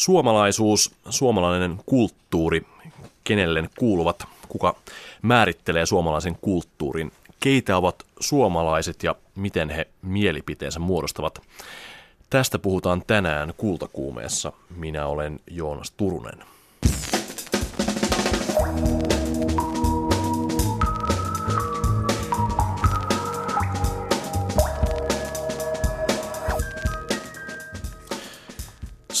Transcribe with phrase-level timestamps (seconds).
[0.00, 2.66] Suomalaisuus, suomalainen kulttuuri,
[3.24, 4.74] kenelle kuuluvat, kuka
[5.22, 11.42] määrittelee suomalaisen kulttuurin, keitä ovat suomalaiset ja miten he mielipiteensä muodostavat.
[12.30, 14.52] Tästä puhutaan tänään Kultakuumeessa.
[14.76, 16.38] Minä olen Joonas Turunen.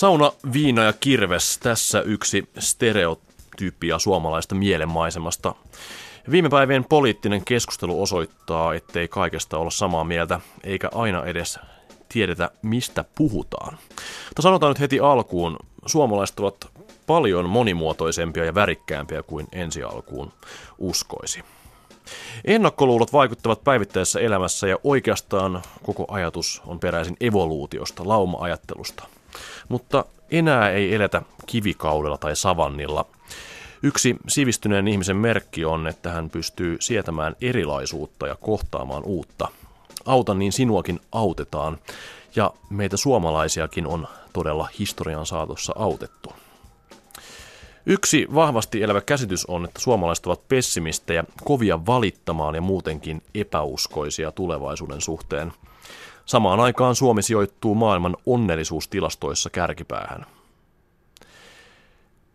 [0.00, 1.58] Sauna, viina ja kirves.
[1.58, 5.54] Tässä yksi stereotyyppia suomalaista mielenmaisemasta.
[6.30, 11.58] Viime päivien poliittinen keskustelu osoittaa, ettei kaikesta olla samaa mieltä, eikä aina edes
[12.08, 13.78] tiedetä, mistä puhutaan.
[14.28, 16.68] Mutta sanotaan nyt heti alkuun, suomalaiset ovat
[17.06, 20.32] paljon monimuotoisempia ja värikkäämpiä kuin ensi alkuun
[20.78, 21.44] uskoisi.
[22.44, 29.04] Ennakkoluulot vaikuttavat päivittäisessä elämässä ja oikeastaan koko ajatus on peräisin evoluutiosta, lauma-ajattelusta–
[29.68, 33.06] mutta enää ei eletä kivikaudella tai savannilla.
[33.82, 39.48] Yksi sivistyneen ihmisen merkki on, että hän pystyy sietämään erilaisuutta ja kohtaamaan uutta.
[40.06, 41.78] Auta niin sinuakin autetaan,
[42.36, 46.32] ja meitä suomalaisiakin on todella historian saatossa autettu.
[47.86, 55.00] Yksi vahvasti elävä käsitys on, että suomalaiset ovat pessimistejä, kovia valittamaan ja muutenkin epäuskoisia tulevaisuuden
[55.00, 55.52] suhteen–
[56.30, 60.26] Samaan aikaan Suomi sijoittuu maailman onnellisuustilastoissa kärkipäähän.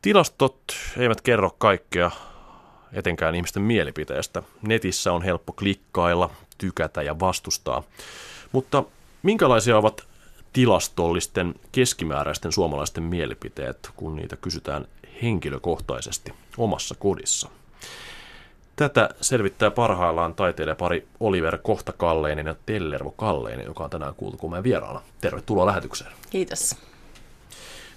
[0.02, 0.62] Tilastot
[0.98, 2.12] eivät kerro kaikkea,
[2.94, 4.44] etenkään ihmisten mielipiteestä.
[4.62, 7.84] Netissä on helppo klikkailla, tykätä ja vastustaa.
[8.52, 8.84] Mutta
[9.24, 10.02] minkälaisia ovat
[10.54, 14.88] tilastollisten keskimääräisten suomalaisten mielipiteet, kun niitä kysytään
[15.22, 17.50] henkilökohtaisesti omassa kodissa?
[18.76, 24.64] Tätä selvittää parhaillaan taiteilijapari Oliver Kohta Kalleinen ja Tellervo Kalleinen, joka on tänään kuultu kuin
[24.64, 25.02] vieraana.
[25.22, 26.12] Tervetuloa lähetykseen.
[26.30, 26.76] Kiitos.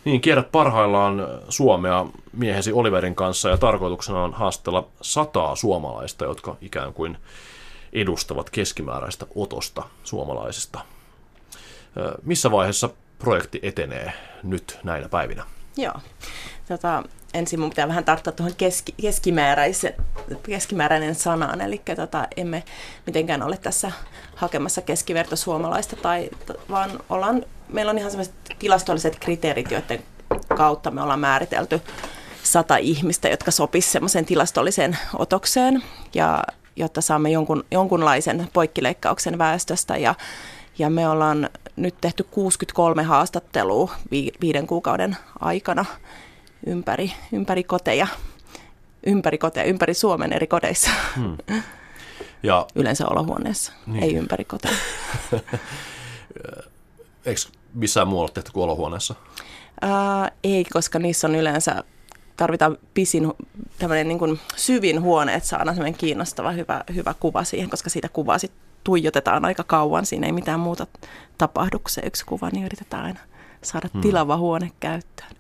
[0.05, 6.93] Niin, kierrät parhaillaan Suomea miehesi Oliverin kanssa ja tarkoituksena on haastella sataa suomalaista, jotka ikään
[6.93, 7.19] kuin
[7.93, 10.81] edustavat keskimääräistä otosta suomalaisista.
[12.23, 14.13] Missä vaiheessa projekti etenee
[14.43, 15.45] nyt näinä päivinä?
[15.77, 15.95] Joo.
[16.69, 17.03] Tota,
[17.35, 18.95] ensin mun pitää vähän tarttua tuohon keski,
[20.43, 22.63] keskimääräinen sanaan, eli tota, emme
[23.07, 23.93] mitenkään ole tässä
[24.35, 26.31] hakemassa keskiverto suomalaista, tai,
[26.71, 30.03] vaan ollaan, meillä on ihan sellaiset tilastolliset kriteerit, joiden
[30.57, 31.81] kautta me ollaan määritelty
[32.43, 35.83] sata ihmistä, jotka sopisivat semmoiseen tilastolliseen otokseen,
[36.15, 36.43] ja
[36.77, 40.15] jotta saamme jonkun, jonkunlaisen poikkileikkauksen väestöstä, ja,
[40.79, 45.85] ja me ollaan nyt tehty 63 haastattelua vi, viiden kuukauden aikana,
[46.67, 48.07] ympäri, ympäri koteja,
[49.07, 50.91] ympäri koteja, ympäri Suomen eri kodeissa.
[51.17, 51.37] Hmm.
[52.43, 54.05] Ja, Yleensä olohuoneessa, niin.
[54.05, 54.75] ei ympäri koteja.
[57.27, 57.41] Eikö
[57.75, 59.15] missään muualla tehty kuin olohuoneessa?
[59.81, 61.85] Ää, ei, koska niissä on yleensä
[62.37, 63.33] tarvitaan pisin,
[63.79, 68.09] tämmöinen niin kuin syvin huone, että saadaan semmoinen kiinnostava, hyvä, hyvä kuva siihen, koska siitä
[68.09, 68.53] kuvaa sit
[68.85, 70.87] tuijotetaan aika kauan, siinä ei mitään muuta
[71.39, 73.21] tapahdu se yksi kuva, niin yritetään aina
[73.63, 74.01] saada hmm.
[74.01, 75.31] tilava huone käyttöön.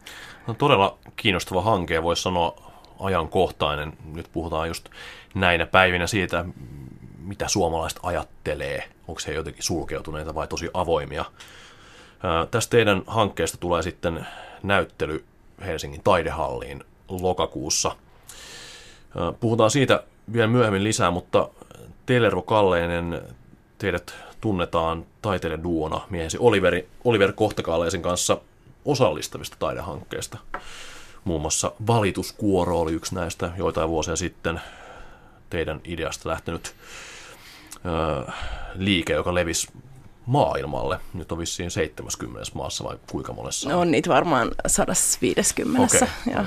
[0.47, 3.93] No, todella kiinnostava hanke voisi sanoa ajankohtainen.
[4.05, 4.89] Nyt puhutaan just
[5.34, 6.45] näinä päivinä siitä,
[7.19, 8.89] mitä suomalaiset ajattelee.
[9.09, 11.25] Onko he jotenkin sulkeutuneita vai tosi avoimia.
[12.23, 14.27] Ää, tästä teidän hankkeesta tulee sitten
[14.62, 15.25] näyttely
[15.67, 17.97] Helsingin taidehalliin lokakuussa.
[19.17, 20.03] Ää, puhutaan siitä
[20.33, 21.49] vielä myöhemmin lisää, mutta
[22.07, 23.23] Telervo Kalleinen,
[23.78, 28.38] teidät tunnetaan taiteilijaduona miehesi Oliveri, Oliver Kohtakalleisen kanssa
[28.84, 30.38] osallistavista taidehankkeista.
[31.25, 34.60] Muun muassa Valituskuoro oli yksi näistä joitain vuosia sitten
[35.50, 36.75] teidän ideasta lähtenyt
[37.75, 38.32] ö,
[38.75, 39.69] liike, joka levisi
[40.27, 40.98] maailmalle.
[41.15, 43.69] Nyt on vissiin 70 maassa vai kuinka monessa?
[43.69, 45.97] No on niitä varmaan 150.
[45.97, 46.09] Okay.
[46.32, 46.44] Ja.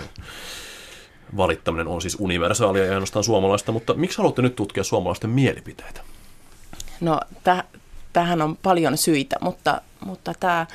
[1.37, 6.01] Valittaminen on siis universaalia ja ainoastaan suomalaista, mutta miksi haluatte nyt tutkia suomalaisten mielipiteitä?
[7.01, 7.79] No täh-
[8.13, 10.65] tähän on paljon syitä, mutta, mutta tämä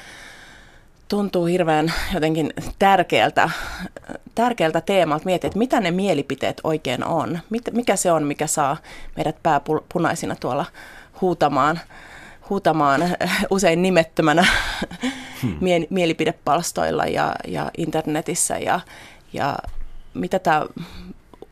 [1.09, 3.51] tuntuu hirveän jotenkin tärkeältä,
[4.35, 7.39] tärkeältä teemalta miettiä, että mitä ne mielipiteet oikein on.
[7.73, 8.77] Mikä se on, mikä saa
[9.17, 10.65] meidät pääpunaisina tuolla
[11.21, 11.81] huutamaan,
[12.51, 13.03] huutamaan
[13.51, 14.47] usein nimettömänä
[15.43, 15.59] hmm.
[15.91, 18.81] mielipidepalstoilla ja, ja internetissä ja,
[19.33, 19.57] ja
[20.15, 20.67] mitä tämä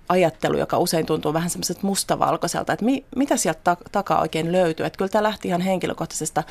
[0.09, 4.87] ajattelu, joka usein tuntuu vähän semmoiselta mustavalkoiselta, että mi, mitä sieltä ta- takaa oikein löytyy.
[4.87, 6.43] Että kyllä tämä lähti ihan henkilökohtaisesta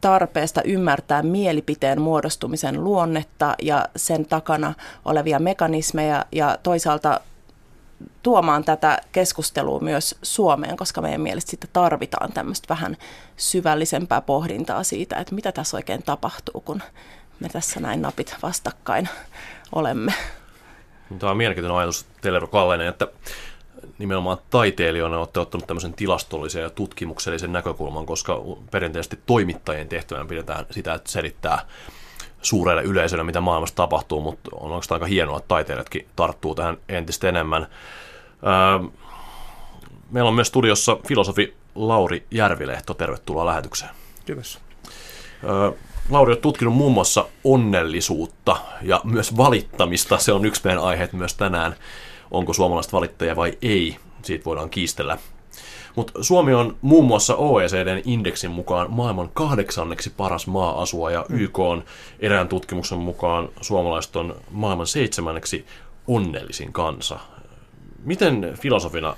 [0.00, 4.74] tarpeesta ymmärtää mielipiteen muodostumisen luonnetta ja sen takana
[5.04, 7.20] olevia mekanismeja ja toisaalta
[8.22, 12.96] tuomaan tätä keskustelua myös Suomeen, koska meidän mielestä sitten tarvitaan tämmöistä vähän
[13.36, 16.82] syvällisempää pohdintaa siitä, että mitä tässä oikein tapahtuu, kun
[17.40, 19.08] me tässä näin napit vastakkain
[19.72, 20.14] olemme.
[21.18, 23.08] Tämä on mielenkiintoinen ajatus, Telero Kallinen, että
[23.98, 28.40] nimenomaan taiteilijoina olette ottanut tämmöisen tilastollisen ja tutkimuksellisen näkökulman, koska
[28.70, 31.66] perinteisesti toimittajien tehtävänä pidetään sitä, että selittää
[32.42, 37.28] suurelle yleisölle, mitä maailmassa tapahtuu, mutta on oikeastaan aika hienoa, että taiteilijatkin tarttuu tähän entistä
[37.28, 37.66] enemmän.
[38.46, 38.88] Öö,
[40.10, 42.94] meillä on myös studiossa filosofi Lauri Järvilehto.
[42.94, 43.90] Tervetuloa lähetykseen.
[44.26, 44.58] Kiitos.
[45.44, 45.70] Öö,
[46.10, 50.18] Lauri on tutkinut muun muassa onnellisuutta ja myös valittamista.
[50.18, 51.76] Se on yksi meidän aiheet myös tänään.
[52.30, 53.96] Onko suomalaiset valittajia vai ei?
[54.22, 55.18] Siitä voidaan kiistellä.
[55.96, 61.58] Mutta Suomi on muun muassa OECDn indeksin mukaan maailman kahdeksanneksi paras maa asua ja YK
[61.58, 61.84] on
[62.20, 65.66] erään tutkimuksen mukaan suomalaiset on maailman seitsemänneksi
[66.06, 67.18] onnellisin kansa.
[68.04, 69.16] Miten filosofina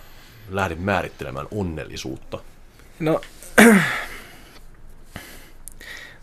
[0.50, 2.38] lähdit määrittelemään onnellisuutta?
[3.00, 3.20] No,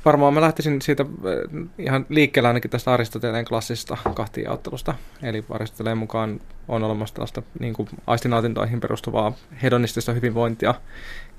[0.10, 4.96] varmaan mä lähtisin siitä äh, ihan liikkeelle ainakin tästä Aristoteleen klassisesta kahtiaottelusta.
[5.24, 9.34] Eli Aristoteleen mukaan on olemassa tällaista niin kuin aistinautintoihin perustuvaa
[9.64, 10.74] hedonistista hyvinvointia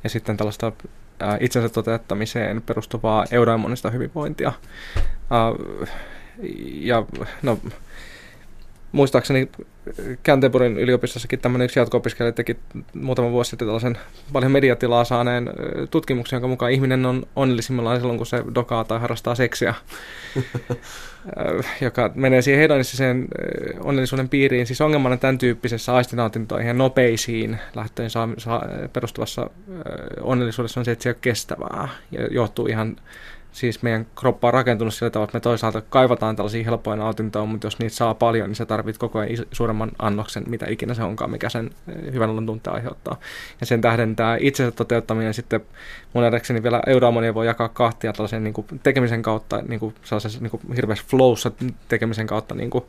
[0.05, 0.72] ja sitten tällaista
[1.20, 4.52] ää, äh, itsensä toteuttamiseen perustuvaa eudaimonista hyvinvointia.
[5.31, 5.94] Ää, äh,
[6.73, 7.05] ja
[7.43, 7.58] no,
[8.92, 9.48] muistaakseni
[10.25, 12.56] Canterburyn yliopistossakin tämmöinen yksi jatko-opiskelija teki
[12.94, 13.98] muutama vuosi sitten tällaisen
[14.32, 15.50] paljon mediatilaa saaneen
[15.90, 19.75] tutkimuksen, jonka mukaan ihminen on onnellisimmillaan silloin, kun se dokaa tai harrastaa seksiä,
[21.81, 23.28] joka menee siihen hedonistiseen
[23.81, 24.66] onnellisuuden piiriin.
[24.66, 29.50] Siis ongelmana tämän tyyppisessä aistinautintoihin ja nopeisiin lähtöön saa, saa, perustuvassa
[30.20, 32.96] onnellisuudessa on se, että se ei ole kestävää ja johtuu ihan
[33.52, 37.67] siis meidän kroppa on rakentunut sillä tavalla, että me toisaalta kaivataan tällaisia helppoja nautintoja, mutta
[37.67, 41.31] jos niitä saa paljon, niin sä tarvit koko ajan suuremman annoksen, mitä ikinä se onkaan,
[41.31, 43.17] mikä sen eh, hyvän olon tunteen aiheuttaa.
[43.61, 45.61] Ja sen tähden tämä itsensä toteuttaminen sitten
[46.12, 50.41] mun nähdäkseni vielä eudaamonia voi jakaa kahtia tällaisen niin kuin tekemisen kautta, niin kuin sellaisessa
[50.41, 51.53] niin kuin hirveässä flowssa
[51.89, 52.85] tekemisen kautta niin kuin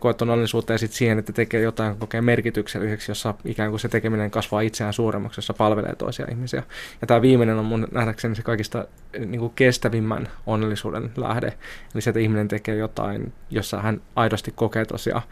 [0.00, 4.30] koettu onnellisuutta ja sitten siihen, että tekee jotain kokee merkitykselliseksi, jossa ikään kuin se tekeminen
[4.30, 6.62] kasvaa itseään suuremmaksi, jossa palvelee toisia ihmisiä.
[7.00, 8.84] Ja tämä viimeinen on mun nähdäkseni se kaikista
[9.18, 11.52] niin kuin kestävimmän onnellisuuden lähde.
[11.94, 15.22] Eli se, että ihminen tekee jotain, jossa hän aidosti kokee tosiaan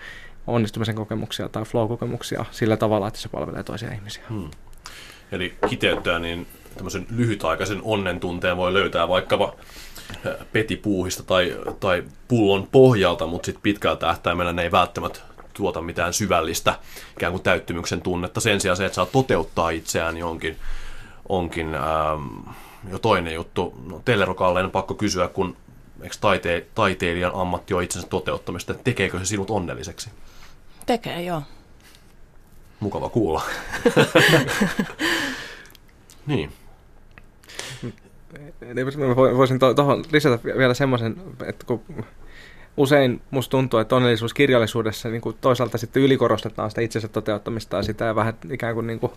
[0.47, 4.25] onnistumisen kokemuksia tai flow-kokemuksia sillä tavalla, että se palvelee toisia ihmisiä.
[4.31, 4.51] Hmm.
[5.33, 9.55] Eli kiteyttää, niin tämmöisen lyhytaikaisen onnen tunteen voi löytää vaikkapa
[10.53, 15.21] petipuuhista tai, tai pullon pohjalta, mutta sitten pitkällä tähtäimellä ne ei välttämättä
[15.55, 16.79] tuota mitään syvällistä
[17.17, 18.41] ikään kuin täyttymyksen tunnetta.
[18.41, 20.57] Sen sijaan se, että saa toteuttaa itseään, niin onkin,
[21.29, 22.49] onkin ähm,
[22.91, 23.75] jo toinen juttu.
[23.87, 25.57] No, Tellerokalleen on pakko kysyä, kun
[26.03, 30.11] eikö taite, taiteilijan ammatti on itsensä toteuttamista, että tekeekö se sinut onnelliseksi?
[30.87, 31.43] Tekee, joo.
[32.81, 33.43] Mukava kuulla.
[36.27, 36.53] niin.
[38.99, 41.83] Mä voisin tuohon lisätä vielä semmoisen, että kun
[42.77, 48.05] usein musta tuntuu, että onnellisuuskirjallisuudessa niin kuin toisaalta sitten ylikorostetaan sitä itsensä toteuttamista ja sitä
[48.05, 49.13] ja vähän ikään kuin, niin kuin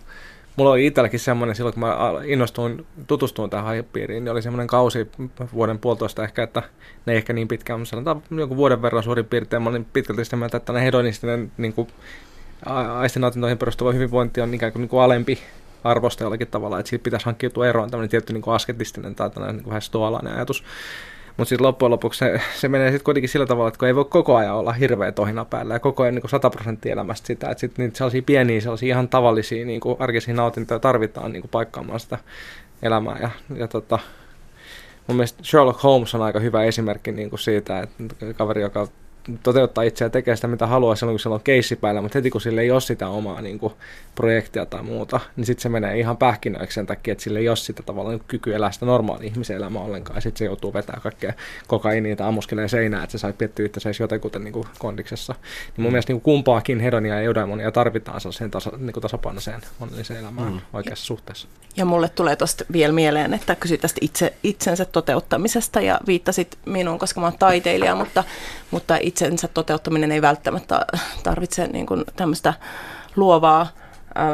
[0.56, 5.10] mulla oli itselläkin semmoinen silloin, kun mä innostuin tutustumaan tähän aihepiiriin, niin oli semmoinen kausi
[5.54, 6.62] vuoden puolitoista ehkä, että
[7.06, 9.62] ne ei ehkä niin pitkään, mutta sanotaan jonkun vuoden verran suurin piirtein.
[9.62, 11.88] Mä olin pitkälti sitä mieltä, että hedonistinen niin kuin,
[12.98, 15.38] aistinautintoihin perustuva hyvinvointi on ikään kuin, niin kuin alempi
[15.86, 19.56] arvosta jollakin tavalla, että siitä pitäisi hankkiutua eroon tämmöinen tietty niin kuin asketistinen tai tämmöinen
[19.56, 20.64] niin vähän stoalainen ajatus.
[21.36, 24.04] Mutta sitten loppujen lopuksi se, se menee sitten kuitenkin sillä tavalla, että kun ei voi
[24.04, 27.60] koko ajan olla hirveä tohina päällä ja koko ajan niin 100 prosenttia elämästä sitä, että
[27.60, 32.00] sitten niitä sellaisia pieniä, sellaisia ihan tavallisia niin kuin arkisia nautintoja tarvitaan niin kuin paikkaamaan
[32.00, 32.18] sitä
[32.82, 33.18] elämää.
[33.20, 33.98] Ja, ja tota,
[35.06, 38.88] mun mielestä Sherlock Holmes on aika hyvä esimerkki niin kuin siitä, että kaveri, joka
[39.42, 42.30] toteuttaa itseä ja tekee sitä, mitä haluaa silloin, kun sillä on keissi päällä, mutta heti
[42.30, 43.72] kun sillä ei ole sitä omaa niin kuin,
[44.16, 47.56] projektia tai muuta, niin sitten se menee ihan pähkinöiksi sen takia, että sillä ei ole
[47.56, 51.02] sitä tavallaan niin kyky elää sitä normaalia ihmisen elämää ollenkaan, ja sitten se joutuu vetämään
[51.02, 51.32] kaikkea
[51.66, 55.32] kokainia tai ammuskelee seinää, että se sai piettyä itse jotenkin niin kuin kondiksessa.
[55.32, 55.92] Niin mun mm.
[55.92, 60.52] mielestä niin kuin kumpaakin hedonia ja eudaimonia tarvitaan sellaiseen tasa, niin kuin tasapainoiseen onnelliseen elämään
[60.52, 60.60] mm.
[60.72, 61.48] oikeassa ja, suhteessa.
[61.76, 66.98] Ja mulle tulee tuosta vielä mieleen, että kysyt tästä itse, itsensä toteuttamisesta ja viittasit minuun,
[66.98, 68.24] koska mä oon taiteilija, mutta,
[68.70, 70.86] mutta itse itsensä toteuttaminen ei välttämättä
[71.22, 72.54] tarvitse niin kuin tämmöistä
[73.16, 73.66] luovaa,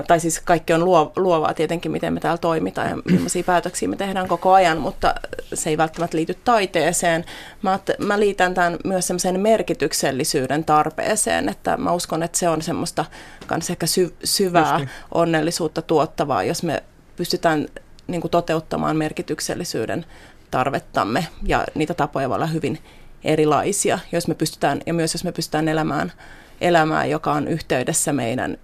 [0.06, 0.84] tai siis kaikki on
[1.16, 5.14] luovaa tietenkin, miten me täällä toimitaan ja millaisia päätöksiä me tehdään koko ajan, mutta
[5.54, 7.24] se ei välttämättä liity taiteeseen.
[7.62, 13.04] Mä, mä liitän tämän myös semmoisen merkityksellisyyden tarpeeseen, että mä uskon, että se on semmoista
[13.46, 16.82] kans ehkä sy- syvää Just onnellisuutta tuottavaa, jos me
[17.16, 17.66] pystytään
[18.06, 20.06] niin kuin toteuttamaan merkityksellisyyden
[20.50, 22.78] tarvettamme ja niitä tapoja voi olla hyvin
[23.24, 26.12] erilaisia, jos me pystytään, ja myös jos me pystytään elämään,
[26.60, 28.58] elämään joka on yhteydessä meidän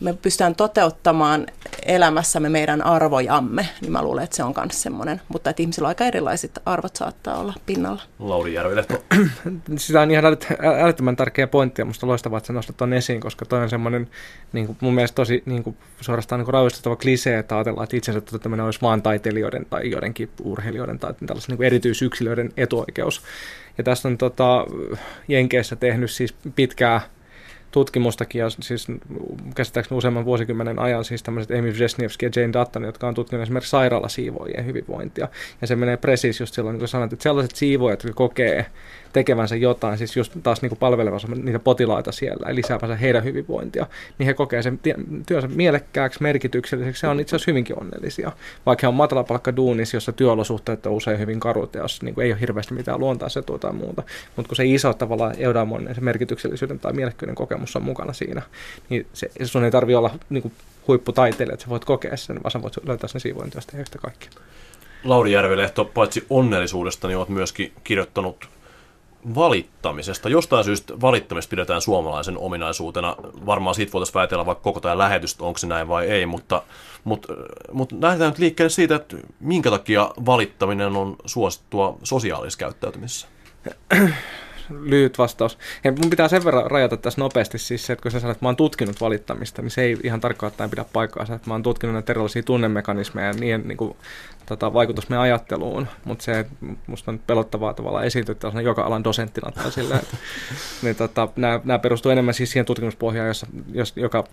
[0.00, 1.46] me pystytään toteuttamaan
[1.86, 6.04] elämässämme meidän arvojamme, niin mä luulen, että se on myös semmoinen, mutta että ihmisillä aika
[6.04, 8.02] erilaiset arvot saattaa olla pinnalla.
[8.18, 9.04] Lauri Järvilehto.
[9.76, 10.24] Sitä on ihan
[10.82, 14.08] älyttömän tärkeä pointti ja musta loistavaa, että sä nostat tuon esiin, koska toi on semmoinen
[14.52, 18.20] niin kuin mun mielestä tosi niin kuin, suorastaan niin rauhoistuttava klisee, että ajatellaan, että itsensä
[18.20, 23.22] toteuttaminen olisi vain taiteilijoiden tai joidenkin urheilijoiden tai tällaisen niin kuin erityisyksilöiden etuoikeus.
[23.78, 24.66] Ja tässä on tota,
[25.28, 27.00] Jenkeissä tehnyt siis pitkää
[27.70, 28.86] tutkimustakin, ja siis
[29.54, 33.70] käsittääkseni useamman vuosikymmenen ajan siis tämmöiset Amy Wrzesniewski ja Jane Dutton, jotka on tutkinut esimerkiksi
[33.70, 35.28] sairaalasiivoajien hyvinvointia.
[35.60, 38.66] Ja se menee presiis just silloin, niin kun sanoit, että sellaiset siivoajat, jotka kokee
[39.14, 43.86] tekevänsä jotain, siis just taas niin palvelevansa niitä potilaita siellä ja lisäävänsä heidän hyvinvointia,
[44.18, 44.80] niin he kokee sen
[45.26, 48.32] työnsä mielekkääksi, merkitykselliseksi, se on itse asiassa hyvinkin onnellisia.
[48.66, 52.32] Vaikka he on matalapalkka duunis, jossa työolosuhteet on usein hyvin karut ja jos niin ei
[52.32, 54.02] ole hirveästi mitään luontaisetua tai muuta,
[54.36, 58.42] mutta kun se iso tavallaan eudaimoinen, se merkityksellisyyden tai mielekkyyden kokemus on mukana siinä,
[58.88, 60.52] niin se, sun ei tarvitse olla niin
[60.88, 64.28] huipputaiteilija, että sä voit kokea sen, vaan sä voit löytää sen siivointyöstä yhtä kaikki.
[65.04, 68.48] Lauri Järvilehto, paitsi onnellisuudesta, niin olet myöskin kirjoittanut
[69.34, 70.28] valittamisesta.
[70.28, 73.16] Jostain syystä valittamista pidetään suomalaisen ominaisuutena.
[73.46, 76.62] Varmaan siitä voitaisiin väitellä vaikka koko tämä lähetys, onko se näin vai ei, mutta,
[77.04, 77.28] mutta,
[77.72, 83.28] mutta lähdetään nyt liikkeelle siitä, että minkä takia valittaminen on suosittua sosiaalisessa käyttäytymisessä.
[84.80, 85.58] lyhyt vastaus.
[85.84, 88.44] Ja mun pitää sen verran rajata tässä nopeasti siis se, että kun sä sanot, että
[88.44, 91.34] mä oon tutkinut valittamista, niin se ei ihan tarkkaan pidä paikkaansa.
[91.34, 93.96] Että mä oon tutkinut näitä erilaisia tunnemekanismeja ja niiden niin kuin,
[94.46, 96.46] tota, vaikutus meidän ajatteluun, mutta se
[96.86, 100.16] musta on pelottavaa tavalla esiintyä tällaisena joka alan dosenttina tai sillä, että
[100.82, 104.24] niin, tota, nämä, nämä perustuu enemmän siis siihen tutkimuspohjaan, jossa, jos, joka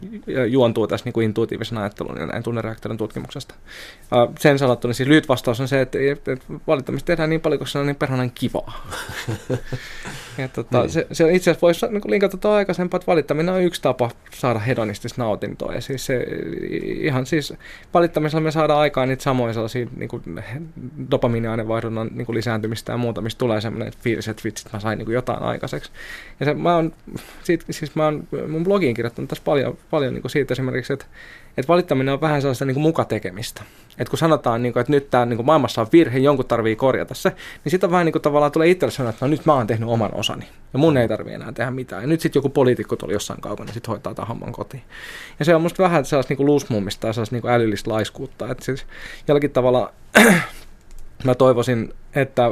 [0.49, 3.55] juontuu tässä niin kuin intuitiivisen ajattelun ja näin tunnereaktorin tutkimuksesta.
[4.01, 6.37] Uh, sen sanottu, niin siis lyhyt vastaus on se, että, että
[6.67, 8.87] valittamista tehdään niin paljon, koska se on niin perhanan kivaa.
[10.37, 10.89] ja, tota, niin.
[10.89, 14.59] se, se, itse asiassa voisi niin linkata tuota aikaisempaa, että valittaminen on yksi tapa saada
[14.59, 15.73] hedonistista nautintoa.
[15.73, 16.25] Ja siis se,
[16.81, 17.53] ihan siis
[17.93, 20.24] valittamisella me saadaan aikaan niitä samoja sellaisia niin kuin
[21.12, 25.05] dopamiiniainevaihdunnan niin kuin lisääntymistä ja muuta, mistä tulee semmoinen fiilis, että vitsit, mä sain niin
[25.05, 25.91] kuin jotain aikaiseksi.
[26.39, 26.93] Ja se, mä oon,
[27.70, 31.05] siis mä oon mun blogiin kirjoittanut tässä paljon, paljon niin kuin siitä esimerkiksi, että,
[31.58, 33.63] että valittaminen on vähän sellaista niin kuin mukatekemistä.
[33.98, 36.75] Että kun sanotaan, niin kuin, että nyt tämä niin kuin maailmassa on virhe, jonkun tarvii
[36.75, 37.31] korjata se,
[37.63, 39.89] niin sitten vähän niin kuin tavallaan tulee itselle sanoa, että no nyt mä oon tehnyt
[39.89, 40.46] oman osani.
[40.74, 42.03] Ja mun ei tarvii enää tehdä mitään.
[42.03, 44.84] Ja nyt sitten joku poliitikko tuli jossain kaukana ja sitten hoitaa tämän homman kotiin.
[45.39, 48.51] Ja se on musta vähän sellaista niin luusmummista ja sellaista niin kuin älyllistä laiskuutta.
[48.51, 48.86] Että siis
[49.27, 49.93] jollakin tavalla
[51.24, 52.43] mä toivoisin, että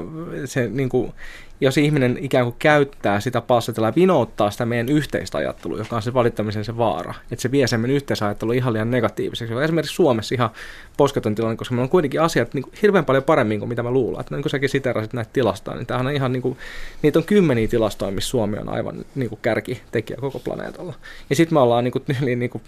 [0.46, 1.14] se niin kuin,
[1.62, 6.02] jos ihminen ikään kuin käyttää sitä passetella ja vinouttaa sitä meidän yhteistä ajattelua, joka on
[6.02, 9.54] se valittamisen se vaara, että se vie sen meidän yhteisajattelu ihan liian negatiiviseksi.
[9.64, 10.50] Esimerkiksi Suomessa ihan
[10.98, 13.92] posketon tilanne, koska meillä on kuitenkin asiat niin kuin hirveän paljon paremmin kuin mitä mä
[13.92, 14.20] luulen.
[14.20, 16.58] Että niin kuin säkin siterasit näitä tilastoja, niin tämähän on ihan niin kuin,
[17.02, 20.94] niitä on kymmeniä tilastoja, missä Suomi on aivan niin kuin kärkitekijä koko planeetalla.
[21.30, 22.04] Ja sitten me ollaan niin kuin,
[22.40, 22.64] niin kuin,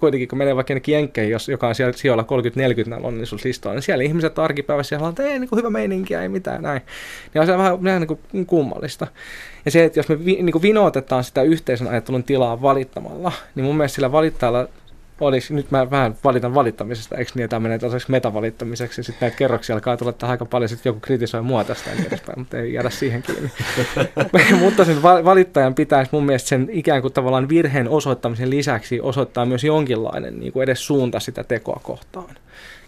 [0.00, 2.22] kuitenkin, kun menee vaikka jonnekin Jenkkeihin, jos, joka on siellä sijoilla
[2.84, 6.22] 30-40 näillä onnellisuuslistoilla, niin siellä ihmiset arkipäivässä siellä on, että ei niin kuin hyvä meininkiä,
[6.22, 6.82] ei mitään näin.
[7.34, 9.06] Niin on se vähän niin kuin kummallista.
[9.64, 13.64] Ja se, että jos me vi, niin kuin vinootetaan sitä yhteisen ajattelun tilaa valittamalla, niin
[13.64, 14.68] mun mielestä sillä valittajalla
[15.20, 19.36] olisi, nyt mä vähän valitan valittamisesta, eikö niin, että menee tällaiseksi metavalittamiseksi, ja sitten näitä
[19.36, 22.72] kerroksia alkaa tulla tähän aika paljon, sitten joku kritisoi mua tästä ja edespäin, mutta ei
[22.72, 23.50] jäädä siihen kiinni.
[24.64, 29.64] mutta sen valittajan pitäisi mun mielestä sen ikään kuin tavallaan virheen osoittamisen lisäksi osoittaa myös
[29.64, 32.34] jonkinlainen niin kuin edes suunta sitä tekoa kohtaan.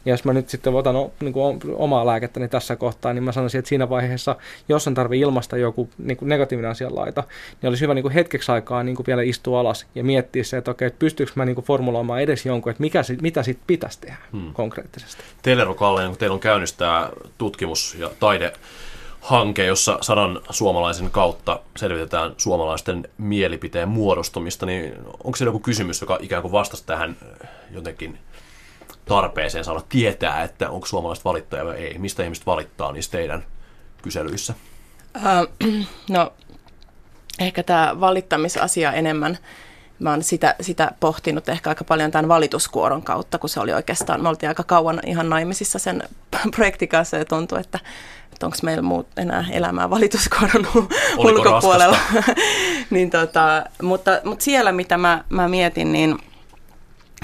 [0.09, 3.59] Ja jos mä nyt sitten otan niin kuin omaa lääkettäni tässä kohtaa, niin mä sanoisin,
[3.59, 4.37] että siinä vaiheessa,
[4.69, 7.25] jos on tarve ilmasta joku niin kuin negatiivinen asianlaita,
[7.63, 10.57] niin olisi hyvä niin kuin hetkeksi aikaa niin kuin vielä istua alas ja miettiä se,
[10.57, 14.01] että okei, että pystyykö mä niin kuin formuloimaan edes jonkun, että mikä, mitä sitten pitäisi
[14.01, 14.53] tehdä hmm.
[14.53, 15.23] konkreettisesti.
[15.43, 18.53] Teille, Kalle, kun teillä on käynnistää tutkimus- ja taide
[19.21, 26.19] hanke, jossa sadan suomalaisen kautta selvitetään suomalaisten mielipiteen muodostumista, niin onko se joku kysymys, joka
[26.21, 27.17] ikään kuin vastasi tähän
[27.71, 28.19] jotenkin
[29.09, 31.99] tarpeeseen saada tietää, että onko suomalaiset valittajia vai ei?
[31.99, 33.45] Mistä ihmiset valittaa niissä teidän
[34.03, 34.55] kyselyissä?
[35.17, 36.33] Uh, no,
[37.39, 39.39] ehkä tämä valittamisasia enemmän.
[39.99, 44.23] Mä oon sitä, sitä pohtinut ehkä aika paljon tämän valituskuoron kautta, kun se oli oikeastaan,
[44.23, 46.03] me oltiin aika kauan ihan naimisissa sen
[46.57, 47.79] projektin kanssa ja tuntui, että,
[48.33, 50.67] että onko meillä muut enää elämää valituskuoron
[51.17, 51.99] ulkopuolella.
[52.91, 56.19] niin tota, mutta, mutta siellä, mitä mä, mä mietin, niin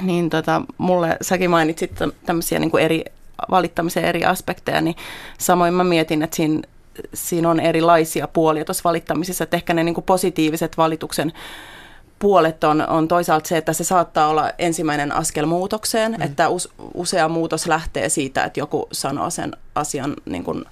[0.02, 1.92] niin tota, mulle, säkin mainitsit
[2.26, 3.04] tämmöisiä niin kuin eri
[3.50, 4.96] valittamisen eri aspekteja, niin
[5.38, 6.62] samoin mä mietin, että siinä,
[7.14, 11.32] siinä on erilaisia puolia tuossa valittamisessa, että ehkä ne niin kuin positiiviset valituksen
[12.18, 16.22] puolet on, on toisaalta se, että se saattaa olla ensimmäinen askel muutokseen, mm.
[16.22, 20.64] että us, usea muutos lähtee siitä, että joku sanoo sen asian niin kuin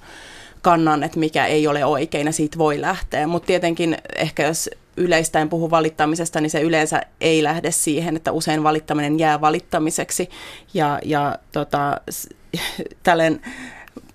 [0.63, 5.49] kannan, että mikä ei ole oikein ja siitä voi lähteä, mutta tietenkin ehkä jos yleistäen
[5.49, 10.31] puhu valittamisesta, niin se yleensä ei lähde siihen, että usein valittaminen jää valittamiseksi.
[10.75, 12.01] Ja, ja tota,
[13.03, 13.41] tälleen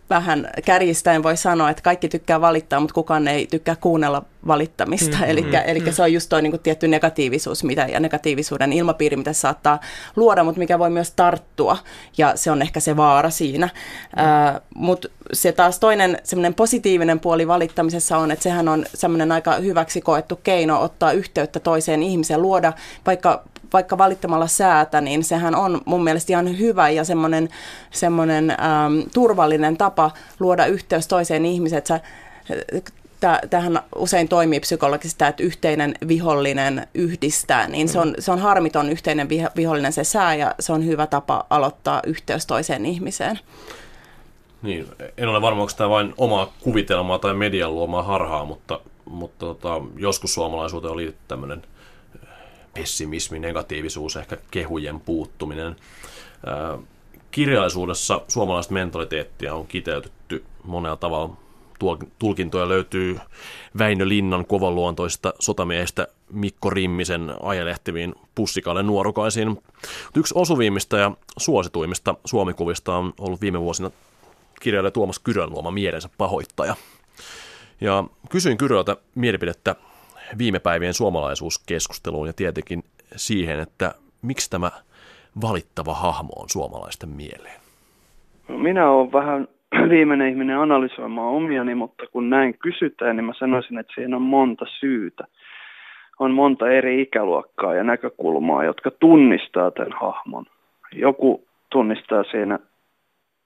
[0.10, 5.18] vähän kärjistäen voi sanoa, että kaikki tykkää valittaa, mutta kukaan ei tykkää kuunnella valittamista.
[5.18, 5.92] Mm, eli mm, eli mm.
[5.92, 9.80] se on just tuo niin kuin tietty negatiivisuus mitä, ja negatiivisuuden ilmapiiri, mitä se saattaa
[10.16, 11.78] luoda, mutta mikä voi myös tarttua.
[12.18, 13.70] Ja se on ehkä se vaara siinä.
[14.16, 14.24] Mm.
[14.24, 19.56] Uh, mutta se taas toinen semmoinen positiivinen puoli valittamisessa on, että sehän on semmoinen aika
[19.56, 22.74] hyväksi koettu keino ottaa yhteyttä toiseen ihmiseen, luoda
[23.06, 27.50] vaikka vaikka valittamalla säätä, niin sehän on mun mielestä ihan hyvä ja semmoinen,
[27.92, 31.78] semmoinen ähm, turvallinen tapa luoda yhteys toiseen ihmiseen.
[31.78, 32.00] Että
[33.50, 39.30] tähän usein toimii psykologisesti että yhteinen vihollinen yhdistää, niin se on, se on harmiton yhteinen
[39.56, 43.40] vihollinen se sää ja se on hyvä tapa aloittaa yhteys toiseen ihmiseen.
[44.62, 49.46] Niin, en ole varma, onko tämä vain omaa kuvitelmaa tai median luomaa harhaa, mutta, mutta
[49.46, 51.64] tota, joskus suomalaisuuteen oli tämmöinen–
[52.78, 55.76] pessimismi, negatiivisuus, ehkä kehujen puuttuminen.
[57.32, 61.38] Kirjallisuudessa suomalaista mentaliteettia on kiteytetty monella tavalla.
[62.20, 63.20] Tulkintoja löytyy
[63.78, 69.62] Väinö Linnan kovaluontoista sotamiehestä Mikko Rimmisen ajelehtiviin pussikalle nuorukaisiin.
[70.16, 73.92] Yksi osuvimmista ja suosituimmista suomikuvista on ollut viime vuosina
[74.62, 76.76] kirjailija Tuomas Kyrön luoma mielensä pahoittaja.
[77.82, 79.76] Ja kysyin Kyröltä mielipidettä
[80.38, 82.84] viime päivien suomalaisuuskeskusteluun ja tietenkin
[83.16, 84.72] siihen, että miksi tämä
[85.42, 87.62] valittava hahmo on suomalaisten mieleen?
[88.48, 89.48] Minä olen vähän
[89.90, 94.66] viimeinen ihminen analysoimaan omiani, mutta kun näin kysytään, niin mä sanoisin, että siinä on monta
[94.80, 95.24] syytä.
[96.20, 100.46] On monta eri ikäluokkaa ja näkökulmaa, jotka tunnistaa tämän hahmon.
[100.94, 102.60] Joku tunnistaa siinä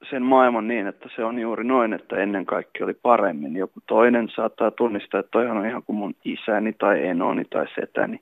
[0.10, 3.56] sen maailman niin, että se on juuri noin, että ennen kaikkea oli paremmin.
[3.56, 8.20] Joku toinen saattaa tunnistaa, että toihan on ihan kuin mun isäni tai enoni tai setäni.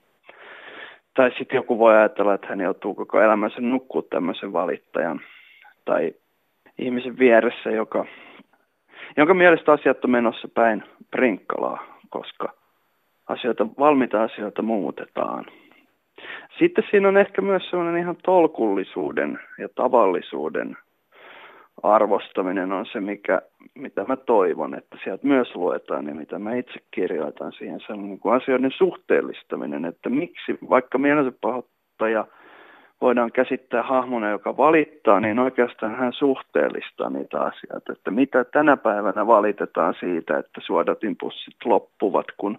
[1.14, 5.20] Tai sitten joku voi ajatella, että hän joutuu koko elämänsä nukkua tämmöisen valittajan
[5.84, 6.14] tai
[6.80, 8.04] ihmisen vieressä, joka,
[9.16, 12.52] jonka mielestä asiat on menossa päin prinkkalaa, koska
[13.28, 15.44] asioita, valmiita asioita muutetaan.
[16.58, 20.76] Sitten siinä on ehkä myös sellainen ihan tolkullisuuden ja tavallisuuden
[21.82, 23.42] arvostaminen on se, mikä,
[23.74, 27.80] mitä mä toivon, että sieltä myös luetaan ja mitä mä itse kirjoitan siihen.
[27.86, 32.26] Se on niin kuin asioiden suhteellistaminen, että miksi vaikka mielensä pahoittaja
[33.00, 39.26] voidaan käsittää hahmona, joka valittaa, niin oikeastaan hän suhteellistaa niitä asioita, että mitä tänä päivänä
[39.26, 42.58] valitetaan siitä, että suodatimpussit loppuvat, kun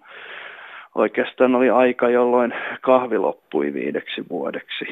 [0.96, 4.86] oikeastaan oli aika, jolloin kahvi loppui viideksi vuodeksi.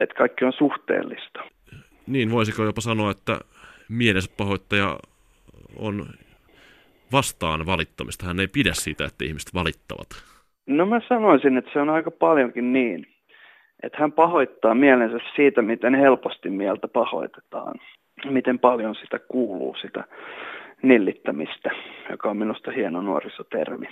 [0.00, 1.40] Että kaikki on suhteellista.
[2.06, 3.38] Niin, voisiko jopa sanoa, että
[3.88, 4.98] mielensä pahoittaja
[5.78, 6.06] on
[7.12, 8.26] vastaan valittamista.
[8.26, 10.08] Hän ei pidä siitä, että ihmiset valittavat.
[10.66, 13.06] No mä sanoisin, että se on aika paljonkin niin.
[13.82, 17.74] Että hän pahoittaa mielensä siitä, miten helposti mieltä pahoitetaan.
[18.30, 20.04] Miten paljon sitä kuuluu, sitä
[20.82, 21.70] nillittämistä,
[22.10, 23.86] joka on minusta hieno nuorisotermi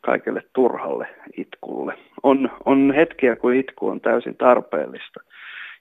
[0.00, 1.94] kaikelle turhalle itkulle.
[2.22, 5.20] On, on hetkiä, kun itku on täysin tarpeellista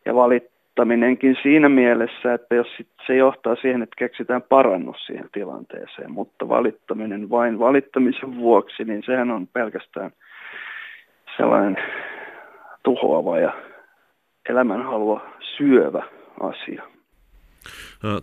[0.05, 2.67] ja valit, valittaminenkin siinä mielessä, että jos
[3.07, 9.31] se johtaa siihen, että keksitään parannus siihen tilanteeseen, mutta valittaminen vain valittamisen vuoksi, niin sehän
[9.31, 10.11] on pelkästään
[11.37, 11.77] sellainen
[12.87, 13.53] tuhoava ja
[14.49, 15.21] elämänhalua
[15.57, 16.03] syövä
[16.39, 16.83] asia.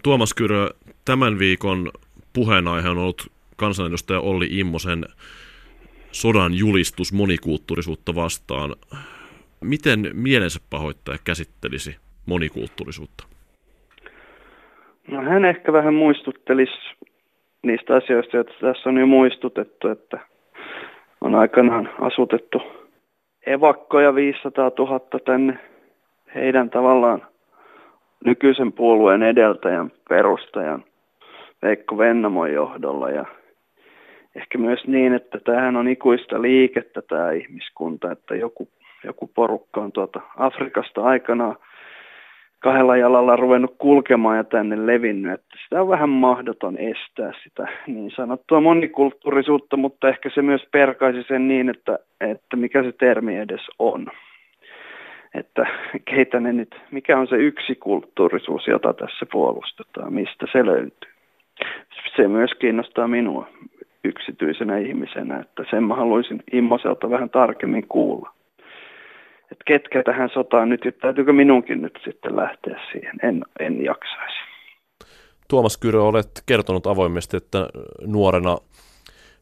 [0.02, 0.68] Tuomas Kyrö,
[1.04, 1.90] tämän viikon
[2.32, 5.04] puheenaihe on ollut kansanedustaja Olli Immosen
[6.12, 8.74] sodan julistus monikulttuurisuutta vastaan.
[9.60, 11.96] Miten mielensä pahoittaja käsittelisi
[12.26, 13.24] monikulttuurisuutta?
[15.08, 16.78] No hän ehkä vähän muistuttelisi
[17.62, 20.18] niistä asioista, joita tässä on jo muistutettu, että
[21.20, 22.83] on aikanaan asutettu
[23.46, 25.58] evakkoja 500 000 tänne
[26.34, 27.22] heidän tavallaan
[28.24, 30.84] nykyisen puolueen edeltäjän perustajan
[31.62, 33.10] Veikko Vennamon johdolla.
[33.10, 33.24] Ja
[34.34, 38.68] ehkä myös niin, että tämähän on ikuista liikettä tämä ihmiskunta, että joku,
[39.04, 41.56] joku porukka on tuota Afrikasta aikanaan
[42.64, 48.10] kahdella jalalla ruvennut kulkemaan ja tänne levinnyt, että sitä on vähän mahdoton estää sitä niin
[48.10, 53.60] sanottua monikulttuurisuutta, mutta ehkä se myös perkaisi sen niin, että, että mikä se termi edes
[53.78, 54.06] on.
[55.34, 55.66] Että
[56.04, 61.10] keitä ne nyt, mikä on se yksi kulttuurisuus, jota tässä puolustetaan, mistä se löytyy.
[62.16, 63.48] Se myös kiinnostaa minua
[64.04, 68.34] yksityisenä ihmisenä, että sen mä haluaisin Immoselta vähän tarkemmin kuulla
[69.54, 74.38] että ketkä tähän sotaan nyt, että täytyykö minunkin nyt sitten lähteä siihen, en, en jaksaisi.
[75.48, 77.68] Tuomas Kyrö, olet kertonut avoimesti, että
[78.06, 78.56] nuorena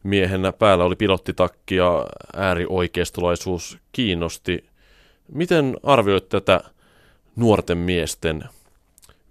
[0.03, 0.53] miehenä.
[0.53, 4.64] Päällä oli pilottitakki ja äärioikeistolaisuus kiinnosti.
[5.35, 6.61] Miten arvioit tätä
[7.37, 8.42] nuorten miesten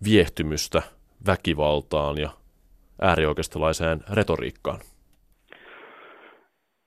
[0.03, 0.81] viehtymystä
[1.27, 2.29] väkivaltaan ja
[3.01, 4.79] äärioikeistolaiseen retoriikkaan?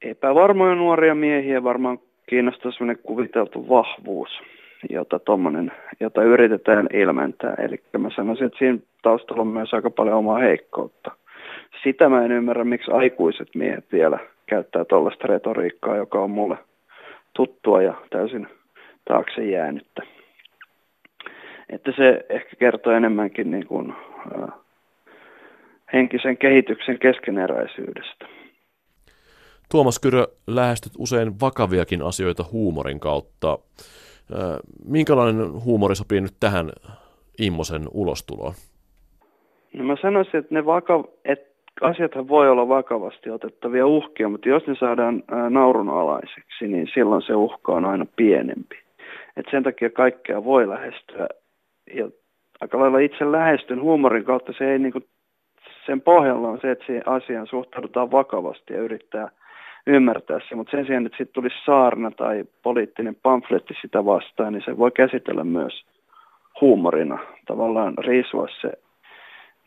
[0.02, 4.28] Epävarmoja nuoria miehiä varmaan kiinnostaa sellainen kuviteltu vahvuus,
[4.90, 7.54] jota, tommonen, jota yritetään ilmentää.
[7.58, 11.10] Eli mä sanoisin, että siinä taustalla on myös aika paljon omaa heikkoutta.
[11.82, 16.56] Sitä mä en ymmärrä, miksi aikuiset miehet vielä käyttää tuollaista retoriikkaa, joka on mulle
[17.32, 18.48] tuttua ja täysin
[19.04, 20.02] taakse jäänyttä.
[21.70, 23.94] Että se ehkä kertoo enemmänkin niin kuin,
[24.42, 24.48] äh,
[25.92, 28.26] henkisen kehityksen keskeneräisyydestä.
[29.74, 33.58] Tuomas Kyrö, lähestyt usein vakaviakin asioita huumorin kautta.
[34.88, 36.70] Minkälainen huumori sopii nyt tähän
[37.38, 38.52] Immosen ulostuloon?
[39.72, 44.66] No mä sanoisin, että ne vaka- että asiathan voi olla vakavasti otettavia uhkia, mutta jos
[44.66, 48.76] ne saadaan naurunalaiseksi, niin silloin se uhka on aina pienempi.
[49.36, 51.28] Et sen takia kaikkea voi lähestyä.
[51.94, 52.08] Ja
[52.60, 54.52] aika lailla itse lähestyn huumorin kautta.
[54.58, 55.00] Se ei niinku,
[55.86, 59.28] sen pohjalla on se, että siihen asiaan suhtaudutaan vakavasti ja yrittää–
[59.86, 64.62] ymmärtää se, mutta sen sijaan, että sitten tulisi saarna tai poliittinen pamfletti sitä vastaan, niin
[64.64, 65.84] se voi käsitellä myös
[66.60, 68.72] huumorina, tavallaan riisua se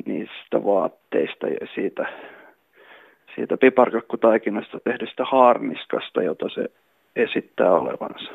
[0.06, 2.06] niistä vaatteista ja siitä,
[3.36, 6.72] siitä piparkakkutaikinasta tehdystä haarniskasta, jota se
[7.16, 8.32] esittää olevansa.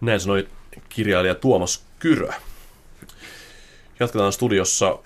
[0.00, 0.46] Näin sanoi
[0.88, 2.28] kirjailija Tuomas Kyrö.
[4.00, 4.98] Jatketaan studiossa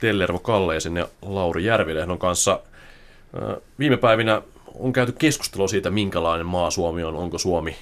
[0.00, 2.60] Tellervo Kalleisen ja Lauri Järvilehdon kanssa
[3.78, 4.42] Viime päivinä
[4.74, 7.16] on käyty keskustelua siitä, minkälainen maa Suomi on.
[7.16, 7.76] Onko Suomi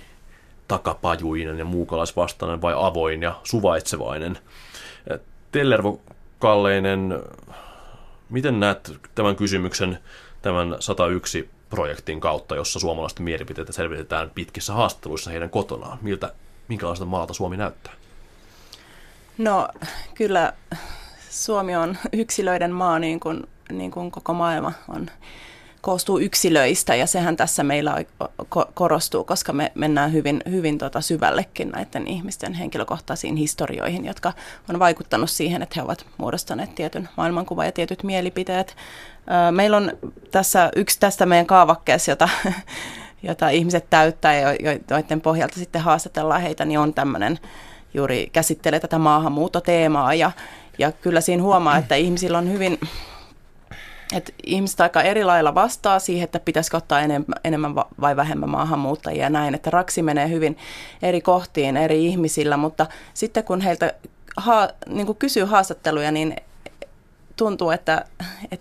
[0.68, 4.38] takapajuinen ja muukalaisvastainen vai avoin ja suvaitsevainen.
[5.52, 6.00] Tellervo
[6.38, 7.22] Kalleinen,
[8.30, 9.98] miten näet tämän kysymyksen
[10.42, 15.98] tämän 101 projektin kautta, jossa suomalaisten mielipiteitä selvitetään pitkissä haastatteluissa heidän kotonaan?
[16.02, 16.32] Miltä,
[16.68, 17.92] minkälaista maata Suomi näyttää?
[19.38, 19.68] No
[20.14, 20.52] kyllä
[21.30, 25.06] Suomi on yksilöiden maa, niin kuin niin kuin koko maailma on,
[25.86, 28.04] koostuu yksilöistä ja sehän tässä meillä
[28.74, 34.32] korostuu, koska me mennään hyvin, hyvin tota syvällekin näiden ihmisten henkilökohtaisiin historioihin, jotka
[34.70, 38.76] on vaikuttanut siihen, että he ovat muodostaneet tietyn maailmankuvan ja tietyt mielipiteet.
[39.50, 39.92] Meillä on
[40.30, 42.28] tässä yksi tästä meidän kaavakkeessa, jota,
[43.28, 44.48] jota ihmiset täyttää ja
[44.90, 47.38] joiden pohjalta sitten haastatellaan heitä, niin on tämmöinen
[47.94, 50.30] juuri käsittelee tätä maahanmuuttoteemaa ja,
[50.78, 52.78] ja kyllä siinä huomaa, että ihmisillä on hyvin
[54.14, 57.00] että ihmiset aika eri lailla vastaa siihen, että pitäisikö ottaa
[57.44, 60.58] enemmän, vai vähemmän maahanmuuttajia ja näin, että raksi menee hyvin
[61.02, 63.94] eri kohtiin eri ihmisillä, mutta sitten kun heiltä
[64.36, 66.36] ha, niin kysyy haastatteluja, niin
[67.36, 68.04] tuntuu, että,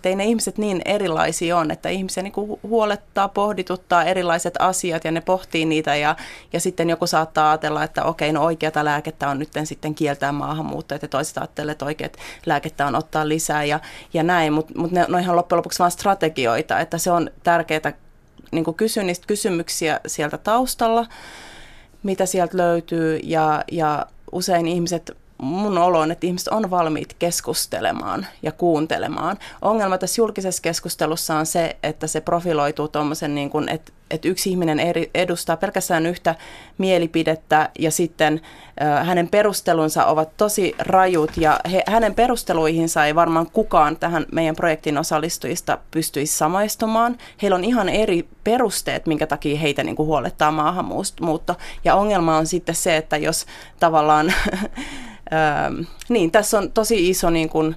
[0.04, 5.10] ei ne ihmiset niin erilaisia on, että ihmisiä niin kuin huolettaa, pohdituttaa erilaiset asiat ja
[5.10, 6.16] ne pohtii niitä ja,
[6.52, 11.02] ja sitten joku saattaa ajatella, että okei, no oikeata lääkettä on nyt sitten kieltää maahanmuuttajat
[11.02, 13.80] ja toiset ajattelee, että oikeat lääkettä on ottaa lisää ja,
[14.14, 17.92] ja näin, mutta mut ne on ihan loppujen lopuksi vain strategioita, että se on tärkeää
[18.50, 21.06] niin kuin kysyä niistä kysymyksiä sieltä taustalla,
[22.02, 28.26] mitä sieltä löytyy ja, ja usein ihmiset mun olo on, että ihmiset on valmiit keskustelemaan
[28.42, 29.38] ja kuuntelemaan.
[29.62, 34.80] Ongelma tässä julkisessa keskustelussa on se, että se profiloituu tuommoisen, niin että, että yksi ihminen
[35.14, 36.34] edustaa pelkästään yhtä
[36.78, 38.40] mielipidettä ja sitten
[38.82, 44.56] äh, hänen perustelunsa ovat tosi rajut ja he, hänen perusteluihinsa ei varmaan kukaan tähän meidän
[44.56, 47.18] projektin osallistujista pystyisi samaistumaan.
[47.42, 51.56] Heillä on ihan eri perusteet, minkä takia heitä niin kuin huolettaa maahanmuutto.
[51.84, 53.46] Ja ongelma on sitten se, että jos
[53.80, 54.32] tavallaan
[56.08, 57.76] Niin, tässä on tosi iso niin kuin,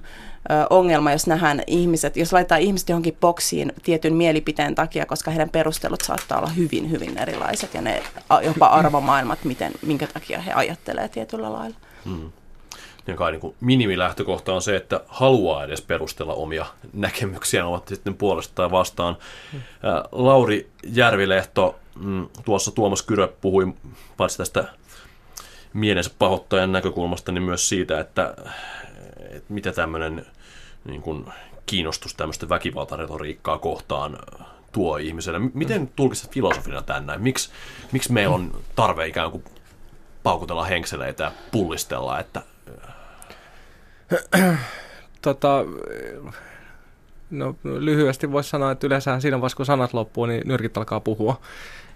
[0.70, 6.00] ongelma, jos nähdään ihmiset, jos laitetaan ihmiset johonkin boksiin tietyn mielipiteen takia, koska heidän perustelut
[6.00, 8.02] saattaa olla hyvin, hyvin erilaiset ja ne
[8.42, 11.76] jopa arvomaailmat, miten, minkä takia he ajattelee tietyllä lailla.
[12.04, 12.32] Hmm.
[13.06, 18.14] Ja kai niin kuin minimilähtökohta on se, että haluaa edes perustella omia näkemyksiä, ovat sitten
[18.14, 19.16] puolesta tai vastaan.
[19.52, 19.60] Hmm.
[20.12, 23.72] Lauri Järvilehto, mm, tuossa Tuomas Kyrö puhui
[24.16, 24.64] paitsi tästä
[25.72, 28.34] mielensä pahoittajan näkökulmasta, niin myös siitä, että,
[29.16, 30.26] että mitä tämmöinen
[30.84, 31.24] niin kuin
[31.66, 34.18] kiinnostus tämmöistä väkivaltaretoriikkaa kohtaan
[34.72, 35.38] tuo ihmiselle.
[35.54, 37.22] Miten tulkitset filosofina tämän näin?
[37.22, 37.50] Miks,
[37.92, 39.44] miksi meillä on tarve ikään kuin
[40.22, 42.42] paukutella henkseleitä ja pullistella, että...
[45.22, 45.64] Tota,
[47.30, 51.40] no, lyhyesti voisi sanoa, että yleensä siinä vaiheessa, kun sanat loppuu, niin nyrkit alkaa puhua.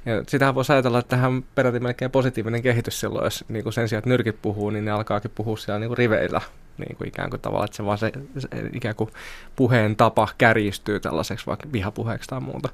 [0.07, 3.89] Ja sitähän voisi ajatella, että tähän peräti melkein positiivinen kehitys silloin, jos niin kuin sen
[3.89, 6.41] sijaan, että nyrkit puhuu, niin ne alkaakin puhua siellä niin kuin riveillä
[6.79, 9.11] niin kuin ikään kuin tavallaan, että se vaan se, se ikään kuin
[9.57, 12.69] puheen tapa kärjistyy tällaiseksi vaikka vihapuheeksi tai muuta.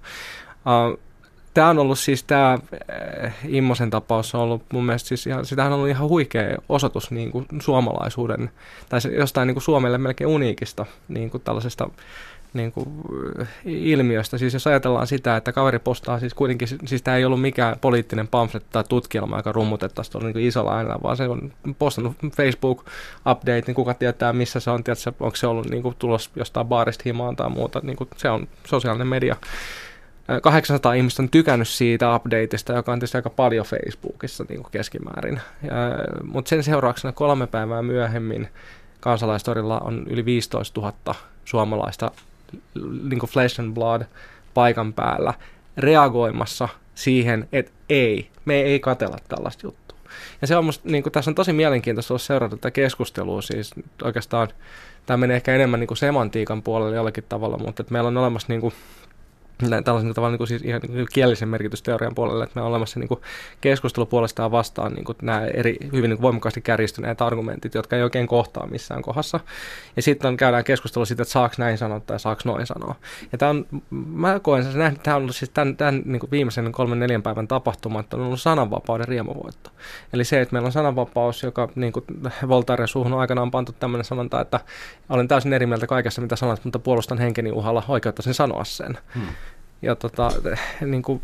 [0.54, 0.98] Uh,
[1.54, 2.58] tämä on ollut siis tämä
[3.22, 7.10] äh, Immosen tapaus on ollut mun mielestä siis ihan, sitähän on ollut ihan huikea osoitus
[7.10, 8.50] niin kuin suomalaisuuden
[8.88, 11.90] tai jostain niin kuin Suomelle melkein uniikista niin kuin tällaisesta
[12.52, 12.88] niin kuin,
[13.64, 14.38] ilmiöstä.
[14.38, 18.28] Siis jos ajatellaan sitä, että kaveri postaa siis kuitenkin, siis tämä ei ollut mikään poliittinen
[18.28, 23.74] pamflet tai tutkielma, joka rummutettaisiin tuolla niin isolla äänellä, vaan se on postannut Facebook-update, niin
[23.74, 27.36] kuka tietää missä se on, tiedätkö, onko se ollut niin kuin, tulos jostain baarista himaan
[27.36, 29.36] tai muuta, niin kuin, se on sosiaalinen media.
[30.42, 35.40] 800 ihmistä on tykännyt siitä updateista, joka on tietysti aika paljon Facebookissa niin kuin keskimäärin.
[36.24, 38.48] Mutta sen seurauksena kolme päivää myöhemmin
[39.00, 42.10] kansalaistorilla on yli 15 000 suomalaista
[43.02, 44.02] niin flesh and blood
[44.54, 45.34] paikan päällä
[45.76, 49.98] reagoimassa siihen, että ei, me ei katella tällaista juttua.
[50.40, 53.74] Ja se on musta, niin kuin, tässä on tosi mielenkiintoista olla seurata tätä keskustelua, siis
[54.02, 54.48] oikeastaan
[55.06, 58.48] tämä menee ehkä enemmän niin kuin semantiikan puolelle jollakin tavalla, mutta että meillä on olemassa
[58.48, 58.74] niin kuin,
[59.84, 63.08] tällaisen tavalla niin kuin siis ihan niin kielisen merkitysteorian puolelle, että me on olemassa niin
[63.08, 63.20] kuin
[63.60, 68.02] keskustelu puolestaan vastaan niin kuin nämä eri hyvin niin kuin voimakkaasti kärjistyneet argumentit, jotka ei
[68.02, 69.40] oikein kohtaa missään kohdassa.
[69.96, 72.94] Ja sitten käydään keskustelu siitä, että saako näin sanoa tai saako noin sanoa.
[73.32, 76.30] Ja tämä on, mä koen sen, että tämä on ollut siis tämän, tämän niin kuin
[76.30, 79.70] viimeisen kolmen neljän päivän tapahtuma, että on ollut sananvapauden riemuvoitto.
[80.12, 82.04] Eli se, että meillä on sananvapaus, joka niin kuin
[82.48, 84.60] Voltaire suuhun aikana on pantu tämmöinen sanonta, että
[85.08, 88.98] olen täysin eri mieltä kaikessa, mitä sanot, mutta puolustan henkeni uhalla oikeutta sen sanoa sen.
[89.14, 89.26] Hmm.
[89.82, 90.32] Ja tota,
[90.80, 91.22] niin kuin,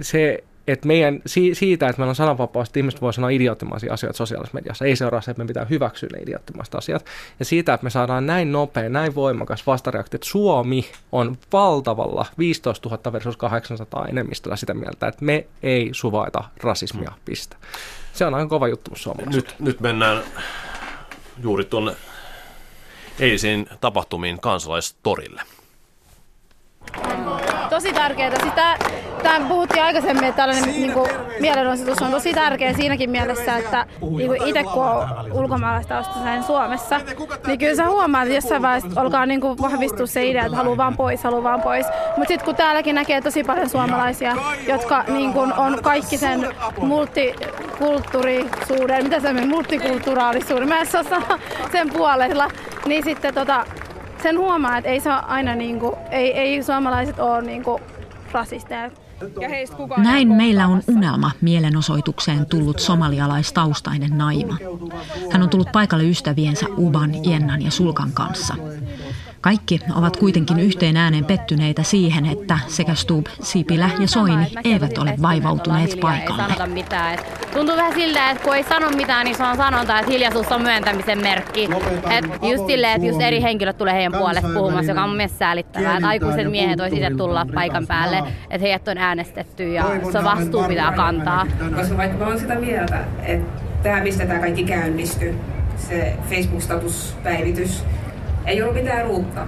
[0.00, 4.54] se, että meidän, siitä, että meillä on sananvapaus, että ihmiset voi sanoa idioottimaisia asioita sosiaalisessa
[4.54, 7.04] mediassa, ei seuraa se, että me pitää hyväksyä ne idioottimaiset asiat.
[7.38, 12.88] Ja siitä, että me saadaan näin nopea, näin voimakas vastareaktio, että Suomi on valtavalla 15
[12.88, 17.56] 000 versus 800 enemmistöllä sitä mieltä, että me ei suvaita rasismia, pistä.
[18.12, 18.90] Se on aika kova juttu
[19.26, 20.22] Nyt, nyt mennään
[21.42, 21.92] juuri tuonne
[23.20, 25.42] eilisiin tapahtumiin kansalaistorille
[27.80, 28.30] tosi tärkeää.
[28.44, 28.76] Sitä,
[29.22, 31.10] tämä puhuttiin aikaisemmin, että tällainen niin kuin,
[31.40, 33.86] mielenosoitus on tosi tärkeä siinäkin mielessä, että
[34.16, 37.00] niin kuin itse kun on ulkomaalaistaustaisen Suomessa,
[37.46, 40.76] niin kyllä sä huomaat, että jossain vaiheessa alkaa niin kuin vahvistua se idea, että haluaa
[40.76, 41.86] vaan pois, haluaa vaan pois.
[42.16, 44.36] Mutta sitten kun täälläkin näkee tosi paljon suomalaisia,
[44.68, 46.48] jotka niin kuin on kaikki sen
[46.80, 51.02] multikulttuurisuuden, mitä se on, multikulturaalisuuden, mä en saa
[51.72, 52.50] sen puolella,
[52.86, 53.66] niin sitten tota,
[54.22, 57.80] sen huomaa, että ei se aina niinku, ei, ei suomalaiset ole niinku
[58.32, 58.90] rasisteja.
[59.96, 64.56] Näin meillä on unelma mielenosoitukseen tullut somalialaistaustainen Naima.
[65.32, 68.54] Hän on tullut paikalle ystäviensä Uban, Jennan ja Sulkan kanssa.
[69.40, 75.14] Kaikki ovat kuitenkin yhteen ääneen pettyneitä siihen, että sekä Stub, Sipilä ja Soini eivät ole
[75.22, 76.66] vaivautuneet paikalle.
[76.66, 77.18] Mitään.
[77.54, 80.62] Tuntuu vähän siltä, että kun ei sano mitään, niin se on sanonta, että hiljaisuus on
[80.62, 81.68] myöntämisen merkki.
[82.10, 85.38] Et just silleen, että just eri henkilöt tulee heidän puolesta puhumassa, joka on mun mielestä
[85.38, 85.96] säälittävää.
[85.96, 88.18] Että aikuiset miehet olisi itse tulla paikan päälle,
[88.50, 91.46] että heidät on äänestetty ja se vastuu pitää kantaa.
[91.76, 95.34] Koska vaikka mä oon sitä mieltä, että tämä mistä tämä kaikki käynnistyi,
[95.76, 97.84] se Facebook-statuspäivitys,
[98.48, 99.46] ei ollut mitään uutta.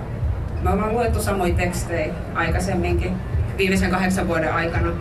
[0.63, 3.17] Me ollaan luettu samoja tekstejä aikaisemminkin
[3.59, 4.93] viimeisen kahdeksan vuoden aikana.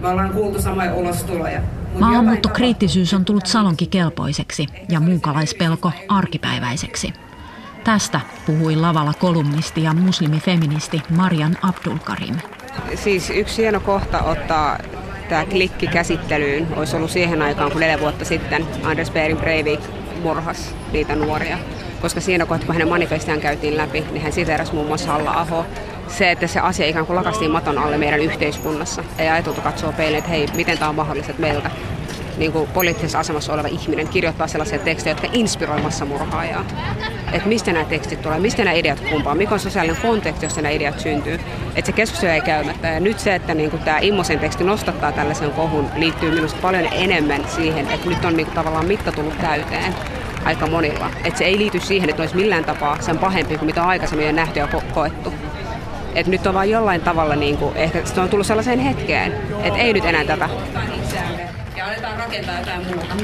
[0.00, 1.60] Me ollaan kuultu samoja ulostuloja.
[1.98, 7.12] Maahanmuuttokriittisyys on tullut salonkikelpoiseksi ja muukalaispelko arkipäiväiseksi.
[7.84, 12.36] Tästä puhui lavalla kolumnisti ja muslimifeministi Marian Abdulkarim.
[12.94, 14.78] Siis yksi hieno kohta ottaa
[15.28, 19.80] tämä klikki käsittelyyn olisi ollut siihen aikaan, kun neljä vuotta sitten Anders Behring Breivik
[20.22, 21.58] murhas niitä nuoria
[22.00, 25.66] koska siinä kohtaa, kun hänen manifestiaan käytiin läpi, niin hän siteerasi muun muassa Halla-aho.
[26.08, 29.04] Se, että se asia ikään kuin lakastiin maton alle meidän yhteiskunnassa.
[29.18, 31.70] Ei ajateltu katsoa peille, että hei, miten tämä on mahdollista, että meiltä
[32.36, 36.64] niin kuin poliittisessa asemassa oleva ihminen kirjoittaa sellaisia tekstejä, jotka inspiroimassa murhaajaa.
[37.32, 40.72] Että mistä nämä tekstit tulee, mistä nämä ideat kumpaa, mikä on sosiaalinen konteksti, jossa nämä
[40.72, 41.40] ideat syntyy.
[41.74, 42.88] Että se keskustelu ei käymättä.
[42.88, 46.88] Ja nyt se, että niin kuin tämä Immosen teksti nostattaa tällaisen kohun, liittyy minusta paljon
[46.92, 49.94] enemmän siihen, että nyt on niin kuin tavallaan mitta tullut täyteen
[50.46, 51.10] aika monilla.
[51.24, 54.28] Että se ei liity siihen, että olisi millään tapaa sen pahempi kuin mitä on aikaisemmin
[54.28, 55.34] on nähty ja ko- koettu.
[56.14, 59.32] Et nyt on vain jollain tavalla, niin kuin, ehkä se on tullut sellaiseen hetkeen,
[59.62, 60.48] että ei nyt enää tätä.
[61.76, 63.14] Ja aletaan rakentaa jotain muuta.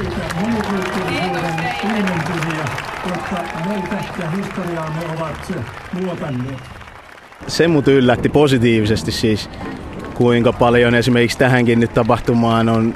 [3.69, 5.53] meitä historiaamme ovat.
[7.47, 9.49] Se mut yllätti positiivisesti siis,
[10.13, 12.95] kuinka paljon esimerkiksi tähänkin nyt tapahtumaan on,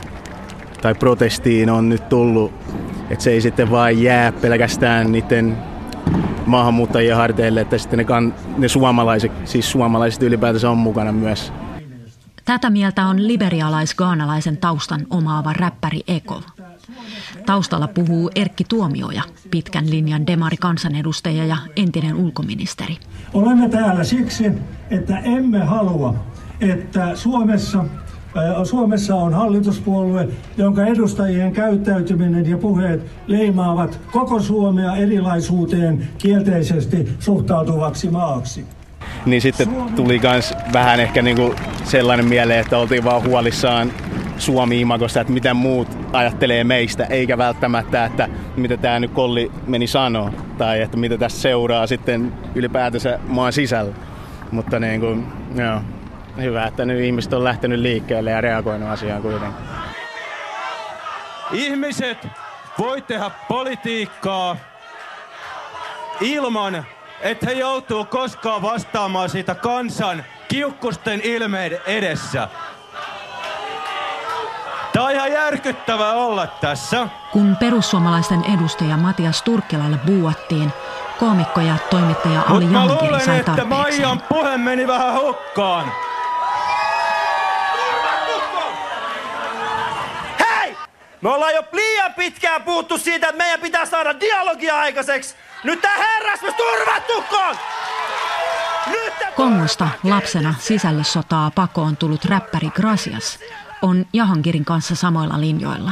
[0.82, 2.54] tai protestiin on nyt tullut
[3.10, 5.58] että se ei sitten vain jää pelkästään niiden
[6.46, 11.54] maahanmuuttajien harteille, että sitten ne, kan, ne suomalaiset, siis suomalaiset ylipäätänsä on mukana myös.
[12.46, 16.41] Tätä mieltä on liberialais-gaanalaisen taustan omaava räppäri Eko.
[17.46, 22.98] Taustalla puhuu Erkki Tuomioja, pitkän linjan demari-kansanedustaja ja entinen ulkoministeri.
[23.34, 24.52] Olemme täällä siksi,
[24.91, 26.15] että emme halua,
[26.62, 27.86] että Suomessa
[28.63, 38.65] Suomessa on hallituspuolue, jonka edustajien käyttäytyminen ja puheet leimaavat koko Suomea erilaisuuteen kielteisesti suhtautuvaksi maaksi.
[39.26, 43.91] Niin sitten tuli myös vähän ehkä niinku sellainen mieleen, että oltiin vaan huolissaan
[44.38, 50.32] Suomi-imagosta, että mitä muut ajattelee meistä, eikä välttämättä, että mitä tämä nyt Kolli meni sanoa,
[50.58, 53.93] tai että mitä tässä seuraa sitten ylipäätänsä maan sisällä.
[54.52, 55.82] Mutta niin kuin, joo,
[56.41, 59.65] hyvä, että nyt ihmiset on lähtenyt liikkeelle ja reagoinut asiaan kuitenkin.
[61.52, 62.28] Ihmiset
[62.80, 64.56] voi tehdä politiikkaa
[66.21, 66.86] ilman,
[67.21, 72.47] että he joutuu koskaan vastaamaan siitä kansan kiukkusten ilmeiden edessä.
[74.93, 77.08] Tämä on ihan järkyttävää olla tässä.
[77.32, 80.73] Kun perussuomalaisten edustaja Matias Turkkilalle buuattiin,
[81.19, 85.91] koomikko ja toimittaja Ali Jaankiri sai että Maijan puhe meni vähän hukkaan.
[91.28, 95.36] Me ollaan jo liian pitkään puhuttu siitä, että meidän pitää saada dialogia aikaiseksi.
[95.63, 97.56] Nyt tää herrasmus turvattukoon!
[99.36, 103.40] Kongosta lapsena sisällissotaa pakoon tullut räppäri Gracias
[103.82, 105.92] on Jahankirin kanssa samoilla linjoilla.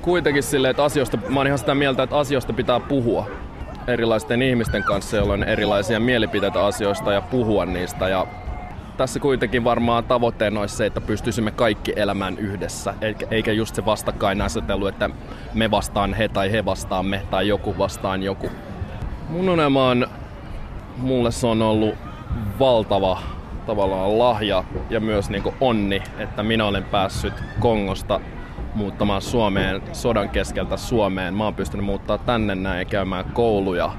[0.00, 3.30] Kuitenkin silleen, että asioista, mä oon ihan sitä mieltä, että asioista pitää puhua
[3.86, 8.08] erilaisten ihmisten kanssa, joilla on erilaisia mielipiteitä asioista ja puhua niistä.
[8.08, 8.26] Ja
[8.96, 12.94] tässä kuitenkin varmaan tavoitteena olisi se, että pystyisimme kaikki elämään yhdessä,
[13.30, 15.10] eikä just se vastakkainasettelu, että
[15.54, 18.50] me vastaan he tai he vastaan me tai joku vastaan joku.
[19.28, 20.06] Mun unelma on,
[20.96, 21.94] mulle se on ollut
[22.58, 23.18] valtava
[23.66, 28.20] tavallaan lahja ja myös niin kuin onni, että minä olen päässyt Kongosta
[28.74, 31.34] muuttamaan Suomeen, sodan keskeltä Suomeen.
[31.34, 33.92] Mä oon pystynyt muuttaa tänne näin ja käymään kouluja.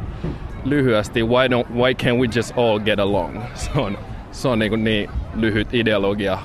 [0.64, 3.42] Lyhyesti, why, don't, why can't we just all get along?
[3.54, 3.98] Se on,
[4.34, 6.38] se on niin, kuin niin lyhyt ideologia,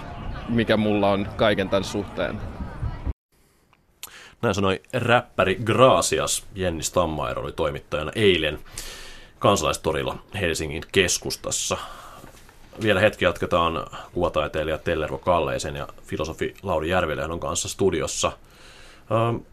[0.48, 2.40] mikä mulla on kaiken tämän suhteen.
[4.42, 6.46] Näin sanoi räppäri Gracias.
[6.54, 8.58] Jenni Stammaero oli toimittajana eilen
[9.38, 11.76] kansalaistorilla Helsingin keskustassa
[12.82, 18.32] vielä hetki jatketaan kuvataiteilija Tellervo Kalleisen ja filosofi Lauri Järvilehon kanssa studiossa.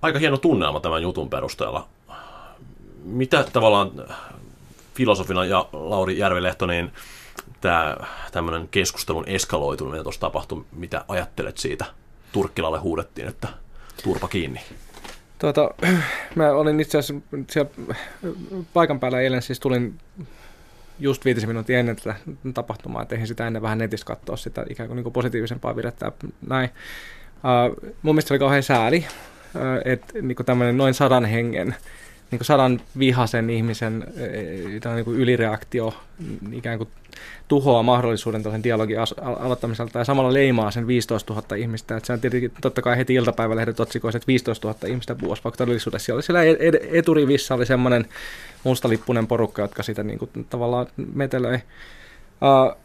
[0.02, 1.88] Aika hieno tunnelma tämän jutun perusteella.
[3.04, 3.92] Mitä tavallaan
[4.94, 6.92] filosofina ja Lauri Järvilehto, niin
[7.66, 7.98] tämä
[8.32, 11.86] tämmöinen keskustelun eskaloitunut, mitä tuossa tapahtui, mitä ajattelet siitä?
[12.32, 13.48] Turkkilalle huudettiin, että
[14.04, 14.62] turpa kiinni.
[15.40, 15.70] Tuota,
[16.36, 17.72] mä olin itse asiassa siellä
[18.74, 19.98] paikan päällä eilen, siis tulin
[21.00, 22.16] just viitisen minuuttia ennen tätä
[22.54, 26.12] tapahtumaa, että eihän sitä ennen vähän netissä katsoa sitä ikään kuin, niin kuin positiivisempaa virettä
[26.48, 26.70] näin.
[27.36, 29.06] Uh, mun mielestä oli kauhean sääli,
[29.56, 31.76] uh, että niin tämmöinen noin sadan hengen
[32.32, 34.08] niin kuin sadan vihasen ihmisen
[34.96, 35.94] niin kuin ylireaktio
[36.52, 36.90] ikään kuin
[37.48, 38.98] tuhoaa mahdollisuuden tällaisen dialogin
[39.40, 41.98] aloittamiselta ja samalla leimaa sen 15 000 ihmistä.
[41.98, 45.58] Että se on tietenkin totta kai heti iltapäivälehdet otsikoiset, että 15 000 ihmistä vuosi, vaikka
[45.58, 46.42] todellisuudessa siellä, siellä
[46.92, 48.06] eturivissä oli semmoinen
[48.64, 51.56] mustalippunen porukka, jotka sitä niin kuin, tavallaan metelöi.
[51.56, 52.85] Uh,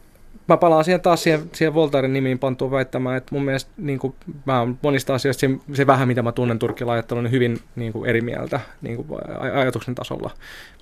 [0.53, 4.15] mä palaan siihen taas siihen, siihen Voltairen nimiin pantuun väittämään, että mun mielestä niin kuin,
[4.45, 7.93] mä oon monista asioista se, se vähän, mitä mä tunnen turkkilla ajattelun, niin hyvin niin
[7.93, 9.21] kuin eri mieltä niin kuin
[9.53, 10.31] ajatuksen tasolla.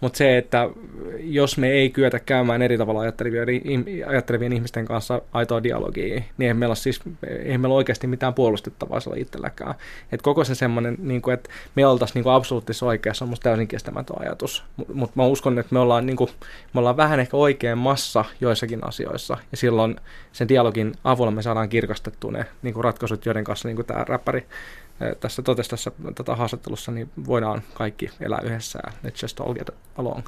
[0.01, 0.69] Mutta se, että
[1.19, 3.47] jos me ei kyetä käymään eri tavalla ajattelevien,
[4.07, 8.99] ajattelevien ihmisten kanssa aitoa dialogia, niin eihän meillä ole, siis, eihän meillä oikeasti mitään puolustettavaa
[8.99, 9.75] sillä itselläkään.
[10.11, 13.43] Et koko se semmoinen, niin kuin, että me oltaisiin niin kuin absoluuttisessa oikeassa, on musta
[13.43, 14.63] täysin kestämätön ajatus.
[14.77, 16.29] Mutta mut mä uskon, että me ollaan, niin kuin,
[16.73, 19.95] me ollaan vähän ehkä oikein massa joissakin asioissa, ja silloin
[20.31, 24.03] sen dialogin avulla me saadaan kirkastettua ne niin kuin ratkaisut, joiden kanssa niin kuin tämä
[24.03, 24.47] räppäri
[25.19, 28.79] tässä totesi tässä tota haastattelussa, niin voidaan kaikki elää yhdessä.
[28.87, 30.23] Let's just all get along.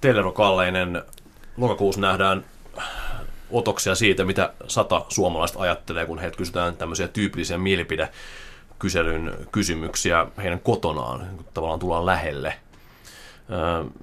[0.00, 1.02] Telero Kalleinen,
[1.56, 2.44] lokakuussa nähdään
[3.50, 11.26] otoksia siitä, mitä sata suomalaista ajattelee, kun heiltä kysytään tämmöisiä tyypillisiä mielipidekyselyn kysymyksiä heidän kotonaan,
[11.54, 12.54] tavallaan tullaan lähelle.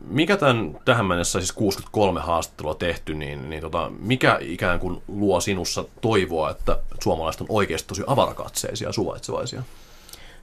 [0.08, 5.42] Mikä tämän tähän mennessä siis 63 haastattelua tehty, niin, niin tota, mikä ikään kuin luo
[5.42, 9.64] sinussa toivoa, että suomalaiset on oikeasti tosi avarakatseisia ja suvaitsevaisia?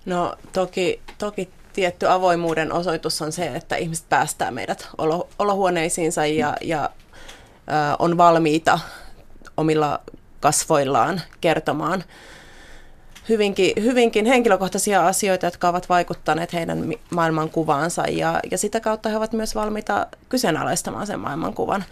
[0.06, 6.56] No toki, toki tietty avoimuuden osoitus on se, että ihmiset päästää meidät olo, olohuoneisiinsa ja,
[6.60, 6.90] ja ä,
[7.98, 8.78] on valmiita
[9.56, 10.00] omilla
[10.40, 12.04] kasvoillaan kertomaan
[13.28, 19.32] hyvinkin, hyvinkin henkilökohtaisia asioita, jotka ovat vaikuttaneet heidän maailmankuvaansa ja, ja sitä kautta he ovat
[19.32, 21.84] myös valmiita kyseenalaistamaan sen maailmankuvan.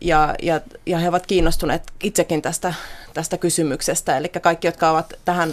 [0.00, 2.74] ja, ja, ja he ovat kiinnostuneet itsekin tästä,
[3.14, 4.16] tästä kysymyksestä.
[4.16, 5.52] Eli kaikki, jotka ovat tähän,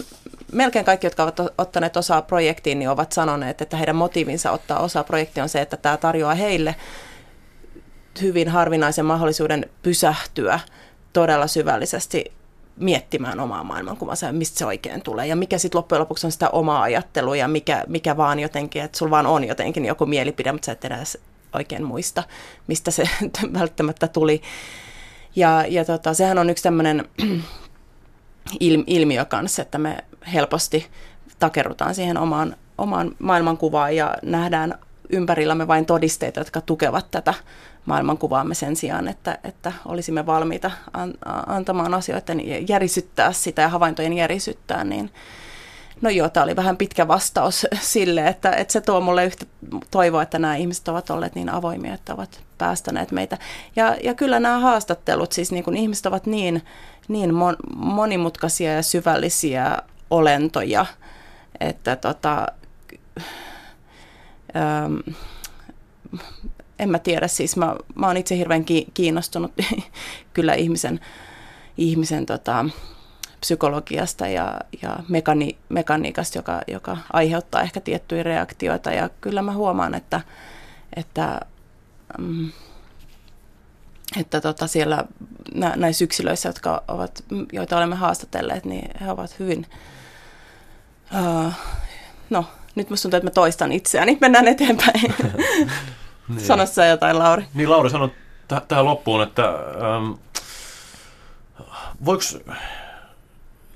[0.52, 5.04] melkein kaikki, jotka ovat ottaneet osaa projektiin, niin ovat sanoneet, että heidän motiivinsa ottaa osaa
[5.04, 6.76] projektiin on se, että tämä tarjoaa heille
[8.22, 10.60] hyvin harvinaisen mahdollisuuden pysähtyä
[11.14, 12.39] todella syvällisesti
[12.80, 15.28] miettimään omaa maailmankuvansa ja mistä se oikein tulee.
[15.28, 18.98] Ja mikä sitten loppujen lopuksi on sitä omaa ajattelua ja mikä, mikä vaan jotenkin, että
[18.98, 21.04] sulla vaan on jotenkin joku mielipide, mutta sä et enää
[21.54, 22.24] oikein muista,
[22.68, 23.04] mistä se
[23.60, 24.42] välttämättä tuli.
[25.36, 27.10] Ja, ja tota, sehän on yksi tämmöinen
[28.88, 29.98] ilmiö kanssa, että me
[30.34, 30.88] helposti
[31.40, 34.80] takerrutaan siihen omaan, omaan maailmankuvaan ja nähdään
[35.10, 37.34] ympärillämme vain todisteita, jotka tukevat tätä
[37.86, 40.72] maailmankuvaamme sen sijaan, että, että olisimme valmiita
[41.48, 45.12] antamaan asioiden järisyttää sitä ja havaintojen järisyttää, niin
[46.02, 49.46] no joo, tämä oli vähän pitkä vastaus sille, että, että se tuo mulle yhtä
[49.92, 53.38] toivoa, että nämä ihmiset ovat olleet niin avoimia, että ovat päästäneet meitä.
[53.76, 56.64] Ja, ja kyllä nämä haastattelut, siis niin kun ihmiset ovat niin,
[57.08, 59.78] niin mon, monimutkaisia ja syvällisiä
[60.10, 60.86] olentoja,
[61.60, 62.48] että tota,
[64.56, 65.16] ähm,
[66.80, 69.52] en mä tiedä, siis mä, mä oon itse hirveän kiinnostunut
[70.34, 71.00] kyllä ihmisen,
[71.78, 72.66] ihmisen tota,
[73.40, 78.92] psykologiasta ja, ja mekani, mekaniikasta, joka, joka aiheuttaa ehkä tiettyjä reaktioita.
[78.92, 80.22] Ja kyllä mä huomaan, että,
[80.96, 81.40] että,
[82.18, 82.52] mm,
[84.20, 85.06] että tota siellä
[85.54, 89.66] nä, näissä yksilöissä, jotka ovat, joita olemme haastatelleet, niin he ovat hyvin,
[91.14, 91.54] uh,
[92.30, 92.46] no
[92.80, 94.18] nyt musta tuntuu, että mä toistan itseäni.
[94.22, 95.02] Mennään eteenpäin.
[96.30, 96.42] niin.
[96.42, 97.46] Sano sä jotain, Lauri.
[97.54, 98.10] Niin, Lauri sanoi
[98.48, 100.12] t- tähän loppuun, että ähm,
[102.06, 102.24] voiko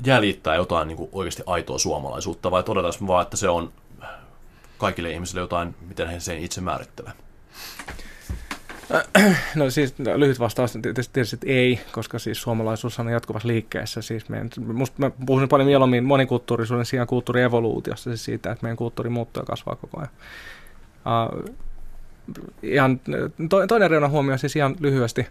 [0.06, 3.72] jäljittää jotain niin kuin oikeasti aitoa suomalaisuutta vai todetaanko vaan, että se on
[4.78, 7.16] kaikille ihmisille jotain, miten he sen itse määrittelevät?
[9.56, 14.02] No siis no, lyhyt vastaus tietysti, tietysti ei, koska siis suomalaisuus on jatkuvassa liikkeessä.
[14.02, 19.10] Siis meidän, musta mä puhun paljon mieluummin monikulttuurisuuden sijaan kulttuurievoluutiosta, siis siitä, että meidän kulttuuri
[19.10, 20.10] muuttuu ja kasvaa koko ajan.
[21.06, 21.56] Uh,
[22.64, 23.00] ihan,
[23.50, 25.28] to, toinen reuna huomio siis ihan lyhyesti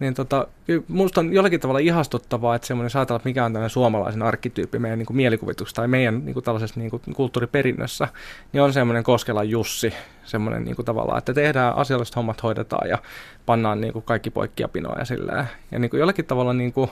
[0.00, 0.46] niin tota,
[0.88, 4.98] musta on jollakin tavalla ihastuttavaa, että semmoinen saattaa että mikä on tämmöinen suomalaisen arkkityyppi meidän
[4.98, 8.08] niin kuin mielikuvituksessa tai meidän niin kuin tällaisessa niin kuin kulttuuriperinnössä,
[8.52, 9.92] niin on semmoinen Koskelan Jussi,
[10.24, 12.98] semmoinen niin kuin tavalla, että tehdään asialliset hommat, hoidetaan ja
[13.46, 16.90] pannaan niin kuin kaikki poikkiapinoa ja sillä Ja niin kuin jollakin tavalla niin kuin,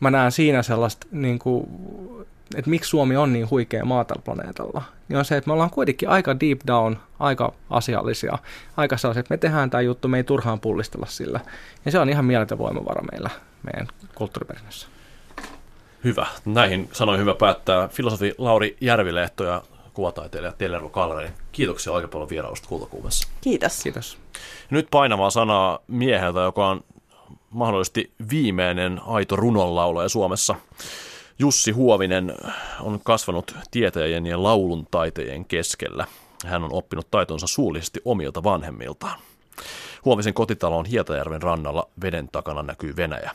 [0.00, 1.66] mä näen siinä sellaista niin kuin,
[2.56, 5.70] että miksi Suomi on niin huikea maa tällä planeetalla, niin on se, että me ollaan
[5.70, 8.38] kuitenkin aika deep down, aika asiallisia,
[8.76, 11.40] aika sellaisia, että me tehdään tämä juttu, me ei turhaan pullistella sillä.
[11.84, 13.30] Ja se on ihan mieletön voimavara meillä,
[13.62, 14.88] meidän kulttuuriperinnössä.
[16.04, 16.26] Hyvä.
[16.44, 19.62] Näihin sanoin hyvä päättää filosofi Lauri Järvilehto ja
[19.94, 21.28] kuvataiteilija Tellervo Kalleri.
[21.52, 23.28] Kiitoksia oikein paljon vierailusta kultakuumessa.
[23.40, 23.82] Kiitos.
[23.82, 24.18] Kiitos.
[24.70, 26.84] Nyt painavaa sanaa mieheltä, joka on
[27.50, 30.54] mahdollisesti viimeinen aito runonlaulaja Suomessa.
[31.38, 32.34] Jussi Huovinen
[32.80, 36.06] on kasvanut tietäjien ja laulun taitajien keskellä.
[36.46, 39.18] Hän on oppinut taitonsa suullisesti omilta vanhemmiltaan.
[40.04, 43.30] Huovisen kotitalo on Hietajärven rannalla, veden takana näkyy Venäjä.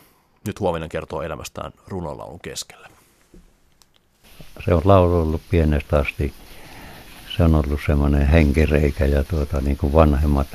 [0.48, 2.90] Nyt Huovinen kertoo elämästään runonlaulun keskellä.
[4.66, 6.34] Se on laulu ollut pienestä asti.
[7.38, 10.48] Se on ollut semmoinen henkireikä ja tuota, niin kuin vanhemmat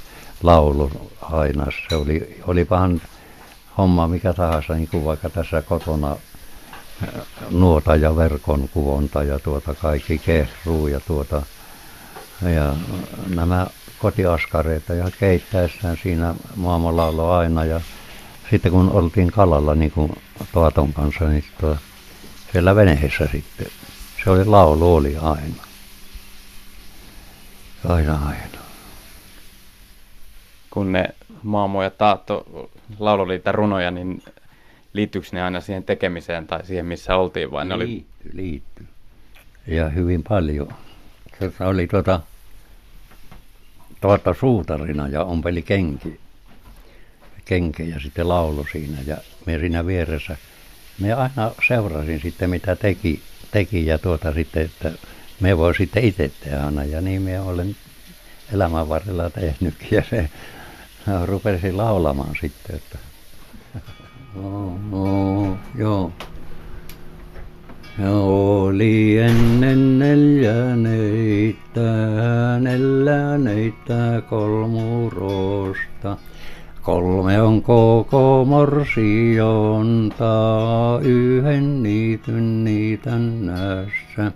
[0.43, 1.67] laulun aina.
[1.89, 3.03] Se oli, olipahan
[3.79, 6.17] homma mikä tahansa, niin kuin vaikka tässä kotona
[7.51, 11.43] nuota ja verkon kuvonta ja tuota kaikki kehruu ja tuota
[12.43, 12.75] ja
[13.35, 13.67] nämä
[13.99, 17.81] kotiaskareita ja keittäessään siinä maailmanlaulu aina ja
[18.51, 20.13] sitten kun oltiin kalalla niin kuin
[20.53, 21.81] Toaton kanssa, niin tuota,
[22.53, 23.67] siellä veneessä sitten,
[24.25, 25.65] se oli laulu oli aina.
[27.89, 28.59] Aina aina.
[30.71, 31.09] Kun ne
[31.43, 32.47] Maamo ja Taatto
[32.99, 34.23] laululiitä runoja, niin
[34.95, 38.07] liittyykö ne aina siihen tekemiseen tai siihen, missä oltiin vai ne oli...
[38.33, 38.87] Liittyy.
[39.67, 40.75] Ja hyvin paljon.
[41.41, 42.21] Se oli tuota,
[44.01, 45.63] tuota suutarina ja ompeli
[47.45, 49.17] kenki, ja sitten laulu siinä ja
[49.47, 50.37] me siinä vieressä.
[50.99, 53.21] Me aina seurasin sitten mitä teki,
[53.51, 54.93] teki ja tuota sitten, että
[55.41, 57.77] me voi sitten itse tehdä aina ja niin me olen
[58.53, 60.31] elämän varrella tehnytkin ja se
[61.27, 62.99] rupesi laulamaan sitten, että
[64.37, 66.13] Oo, joo.
[67.99, 71.81] Ja oli ennen neljäneitä,
[72.61, 76.17] neljäneitä kolmurosta.
[76.83, 80.25] Kolme on koko morsionta,
[81.03, 84.33] yhden niityn niitännässä.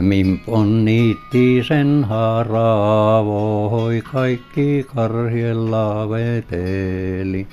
[0.00, 7.46] Mimpon niitti sen haravoi, kaikki karjella veteli.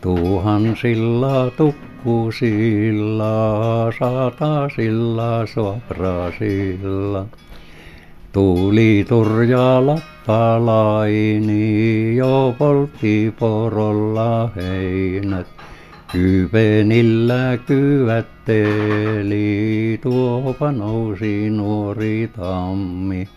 [0.00, 3.32] Tuhansilla tukkusilla,
[3.98, 7.26] satasilla, soprasilla.
[8.32, 11.62] Tuuli turja lappalaini,
[12.16, 15.46] jo poltti porolla heinät.
[16.12, 18.78] Kypenillä kyvätteli,
[20.02, 23.28] tuopa nousi nuori tammi.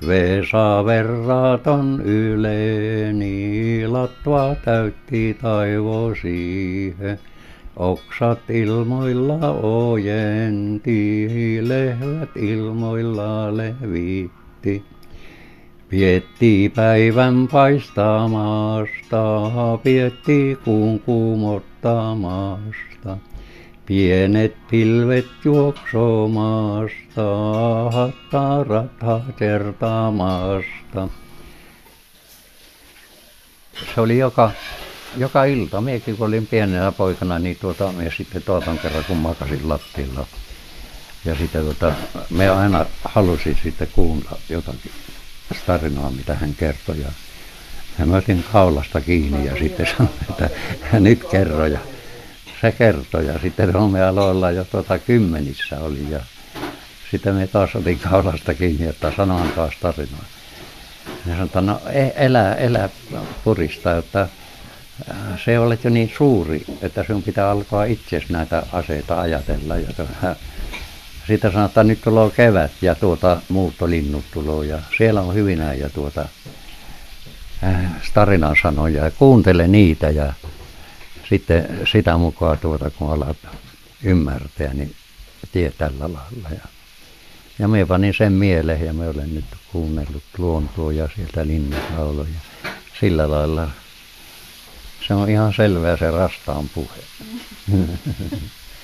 [0.00, 7.18] Vesa verraton yleni, latva täytti taivo siihen.
[7.76, 14.84] Oksat ilmoilla ojenti, lehvät ilmoilla levitti.
[15.88, 19.40] Pietti päivän paistamasta,
[19.82, 23.18] pietti kuun kuumottamasta.
[23.90, 27.22] Pienet pilvet juoksomasta,
[27.92, 31.08] hattarat hatertamasta.
[33.94, 34.50] Se oli joka,
[35.16, 35.80] joka ilta.
[35.80, 40.26] Miekin kun olin pienenä poikana, niin tuota, me sitten tuotan kerran kun makasin lattialla.
[41.24, 41.92] Ja sitten tuota,
[42.30, 44.92] me aina halusin sitten kuulla jotakin
[45.66, 46.96] tarinaa, mitä hän kertoi.
[47.98, 50.50] Ja, mä otin kaulasta kiinni ja sitten sanoin, että
[51.00, 51.64] nyt kerro.
[52.60, 56.10] Se kertoi ja sitten me aloilla jo tuota kymmenissä oli.
[56.10, 56.20] Ja
[57.10, 60.24] sitten me taas otin kaulasta kiinni, että sanoin taas tarinaa.
[61.06, 62.88] Ja sanoin, että no e, elä, elä
[63.44, 64.28] purista, että
[65.44, 69.76] se olet jo niin suuri, että sinun pitää alkaa itse näitä aseita ajatella.
[69.76, 69.88] Ja
[71.26, 75.90] sitten sanotaan, että nyt tulee kevät ja tuota muuttolinnut tulee ja siellä on hyvinä ja
[75.90, 76.28] tuota
[77.64, 80.32] äh, tarinan sanoja ja kuuntele niitä ja
[81.30, 83.36] sitten sitä mukaan tuota kun alat
[84.02, 84.94] ymmärtää, niin
[85.52, 86.48] tie tällä lailla.
[86.50, 86.68] Ja,
[87.58, 92.40] ja me panin sen mieleen ja me olen nyt kuunnellut luontoa ja sieltä linnunlauloja.
[93.00, 93.70] Sillä lailla
[95.08, 96.98] se on ihan selvää se rastaan puhe.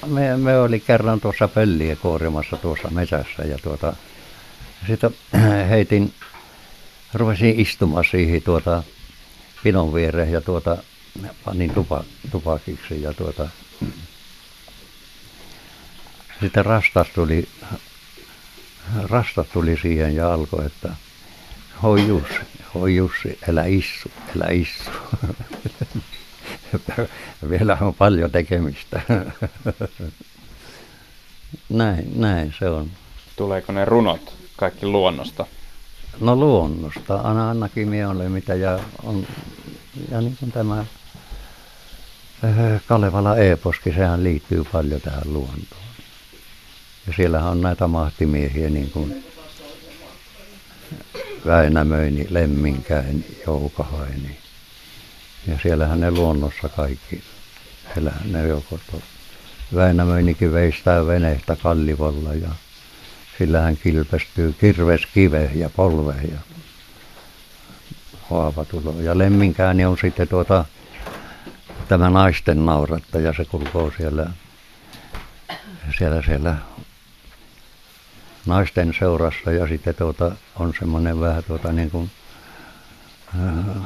[0.06, 3.96] me, me oli kerran tuossa pölliä kuorimassa tuossa metsässä ja tuota,
[4.86, 5.14] sitten
[5.70, 6.12] heitin,
[7.14, 8.82] rupesin istumaan siihen tuota
[9.62, 10.76] pinon viereen ja tuota,
[11.44, 13.48] panin tupa, tupakiksi ja tuota,
[16.40, 17.48] sitten rastas tuli,
[19.02, 20.92] rastas tuli siihen ja alkoi, että
[21.82, 22.40] hoi Jussi,
[22.74, 24.90] hoi Jussi, älä issu, älä issu.
[27.50, 29.00] vielä on paljon tekemistä.
[31.68, 32.90] näin, näin se on.
[33.36, 35.46] Tuleeko ne runot kaikki luonnosta?
[36.20, 39.26] No luonnosta, aina ainakin minä olen mitä ja on,
[40.10, 40.84] ja niin kuin tämä
[42.86, 45.82] Kalevala Eeposki, sehän liittyy paljon tähän luontoon.
[47.06, 49.24] Ja siellähän on näitä mahtimiehiä niin kuin
[51.46, 54.38] Väinämöini, Lemminkäin, Joukahaini.
[55.46, 57.22] Ja siellähän ne luonnossa kaikki
[57.96, 58.78] elää, ne joko
[59.74, 62.48] Väinämöinikin veistää veneistä Kallivolla ja
[63.38, 66.38] sillähän kilpestyy kirveskive ja polve ja
[68.30, 68.94] haavatulo.
[69.00, 70.64] Ja Lemminkääni on sitten tuota,
[71.88, 74.30] tämä naisten naurattaja, se kulkoo siellä,
[75.98, 76.56] siellä, siellä
[78.46, 82.10] naisten seurassa ja sitten tuota, on semmoinen vähän tuota niin kuin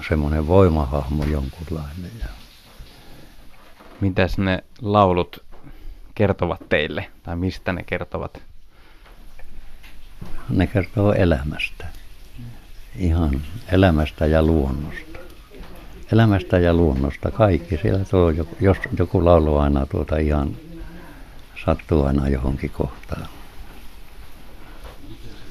[0.09, 2.11] semmoinen voimahahmo jonkunlainen.
[2.20, 2.26] Ja.
[4.01, 5.44] Mitäs ne laulut
[6.14, 8.42] kertovat teille, tai mistä ne kertovat?
[10.48, 11.86] Ne kertoo elämästä.
[12.96, 13.40] Ihan
[13.72, 15.09] elämästä ja luonnosta.
[16.12, 17.76] Elämästä ja luonnosta kaikki.
[17.76, 20.56] Siellä tuo, jos joku laulu aina tuota ihan
[21.64, 23.26] sattuu aina johonkin kohtaan.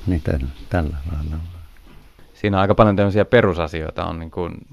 [0.07, 0.21] Niin
[0.69, 1.37] tällä lailla
[2.41, 4.67] siinä on aika paljon tämmöisiä perusasioita, on niin kuin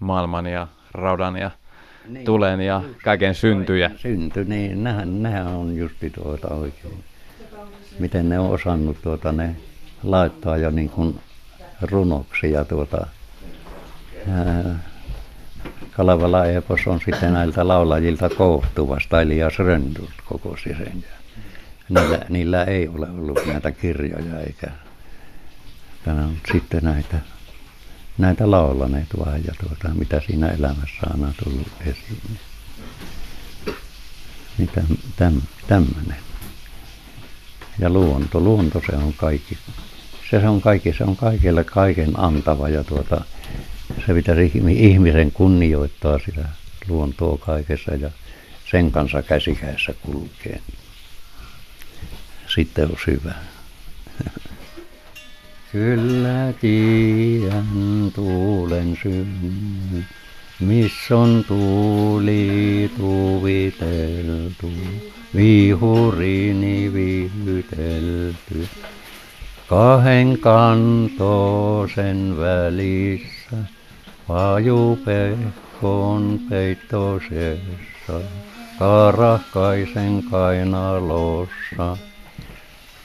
[0.00, 1.50] maailman ja raudan ja
[2.08, 3.90] niin, tulen ja kaiken syntyjä.
[3.96, 7.04] Synty, niin nehän, nehän on justi tuota oikein.
[7.98, 9.56] Miten ne on osannut tuota ne
[10.02, 11.20] laittaa jo niin kuin
[11.82, 13.06] runoksi ja tuota,
[14.28, 14.78] ää,
[15.96, 21.04] Kalevala Epos on sitten näiltä laulajilta koottuvasta, Elias Röndus kokosi sen.
[21.88, 24.66] Niillä, niillä ei ole ollut näitä kirjoja eikä
[26.04, 27.16] Täällä on sitten näitä,
[28.18, 32.38] näitä laulaneet vaan ja tuota, mitä siinä elämässä on tullut esiin.
[34.58, 34.86] Niin täm,
[35.16, 36.16] täm, tämmöinen.
[37.78, 39.58] Ja luonto, luonto se on kaikki.
[40.30, 43.24] Se on kaikki, se on kaikille kaiken antava ja tuota,
[44.06, 46.48] se pitäisi ihmisen kunnioittaa sitä
[46.88, 48.10] luontoa kaikessa ja
[48.70, 50.60] sen kanssa käsikäessä kulkee.
[52.54, 53.34] Sitten on syvä.
[55.72, 60.04] Kyllä tiedän tuulen synny,
[60.60, 64.72] missä on tuuli tuviteltu,
[65.34, 68.68] vihurini vihytelty.
[69.68, 73.56] Kahden kantosen välissä,
[74.28, 75.40] pajupehkon
[76.50, 78.20] peittosessa,
[78.78, 81.96] karahkaisen kainalossa.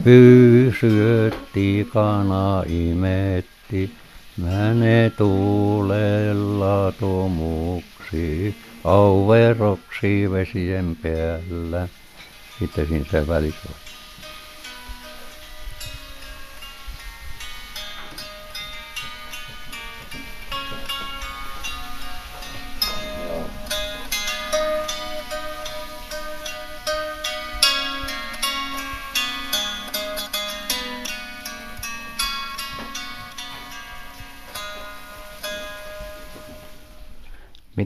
[0.04, 3.92] Pyy syötti, kana imetti,
[4.38, 11.88] mäne tuulella tomuksi, auveroksi vesien päällä.
[12.60, 13.89] Sitten siinä se välissä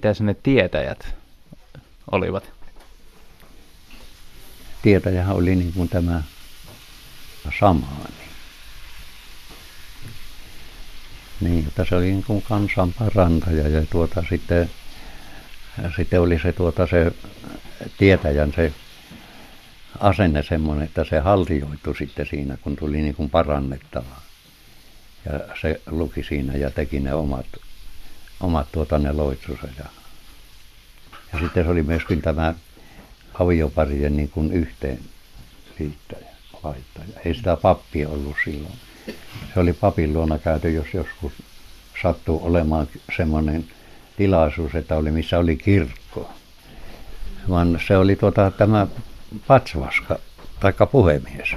[0.04, 1.16] Mitä ne tietäjät
[2.12, 2.52] olivat?
[4.82, 6.24] Tietäjähän oli niin kuin tämä
[7.60, 8.14] samaani.
[11.42, 14.70] Niin, että se oli niin kuin kansan parantaja ja tuota sitten,
[15.96, 17.12] sitten oli se, tuota, se
[17.98, 18.74] tietäjän se
[20.00, 24.22] asenne semmoinen, että se haltioitui sitten siinä, kun tuli niin kuin parannettava.
[25.26, 27.46] Ja se luki siinä ja teki ne omat
[28.40, 29.68] omat tuota ne loitsunsa.
[29.78, 29.86] Ja,
[31.34, 32.54] ja sitten se oli myöskin tämä
[33.34, 35.00] avioparien niin kuin yhteen
[35.80, 36.28] liittäjä,
[36.64, 37.20] laittaja.
[37.26, 38.74] Ei sitä pappia ollut silloin.
[39.54, 41.34] Se oli papin luona käyty, jos joskus
[42.02, 43.66] sattuu olemaan semmoinen
[44.18, 46.32] tilaisuus, että oli missä oli kirkko.
[47.50, 48.88] Vaan se oli tuota, tämä
[49.48, 50.20] patsvaska,
[50.60, 51.56] taikka puhemies.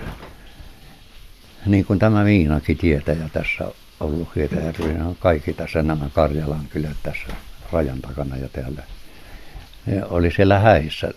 [1.67, 3.65] Niin kuin tämä Miinakin tietäjä tässä
[4.01, 7.27] ollut Hietajärvi on kaikki tässä nämä Karjalan kylät tässä
[7.73, 8.83] rajan takana ja täällä.
[9.87, 11.11] Ne oli siellä häissä.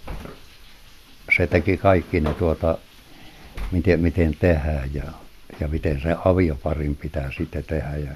[1.35, 2.77] Se teki kaikki ne tuota,
[3.71, 5.03] miten, miten tehdään ja,
[5.59, 7.97] ja miten se avioparin pitää sitten tehdä.
[7.97, 8.15] Ja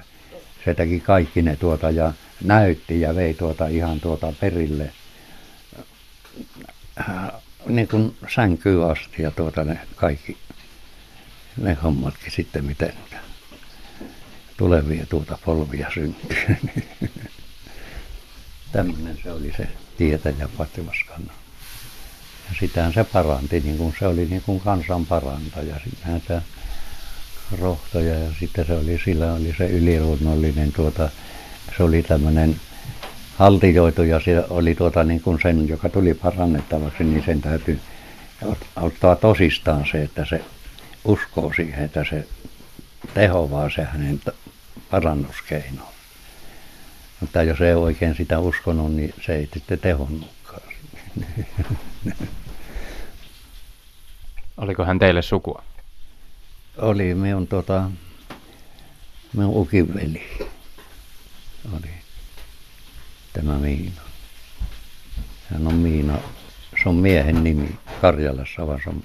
[0.64, 2.12] se teki kaikki ne tuota ja
[2.44, 4.92] näytti ja vei tuota ihan tuota perille
[7.66, 10.36] niin kuin sänkyy asti ja tuota ne kaikki
[11.56, 12.92] ne hommatkin sitten miten
[14.56, 16.36] tulevia tuota polvia syntyy.
[18.72, 21.32] Tämmöinen se oli se tietäjä Pativaskana.
[22.48, 25.80] Ja sitähän se paranti, niin kuin se oli niin kuin kansan parantaja.
[26.28, 26.42] Tämä
[27.60, 31.08] rohtoja ja sitten se oli, sillä oli se yliluonnollinen tuota,
[31.76, 32.60] se oli tämmöinen
[33.36, 37.80] haltioitu ja se oli tuota niin kuin sen, joka tuli parannettavaksi, niin sen täytyy
[38.76, 40.40] ottaa tosistaan se, että se
[41.04, 42.26] uskoo siihen, että se
[43.14, 44.20] tehoaa se hänen
[44.90, 45.94] parannuskeino.
[47.20, 50.62] Mutta jos ei oikein sitä uskonut, niin se ei sitten tehonnutkaan.
[54.56, 55.62] Oliko hän teille sukua?
[56.78, 57.90] Oli minun, tota,
[59.32, 60.48] minun ukiveli.
[61.72, 61.90] Oli
[63.32, 64.00] tämä Miina.
[65.50, 66.18] Hän on Miina.
[66.82, 69.02] Se on miehen nimi Karjalassa, vaan se on,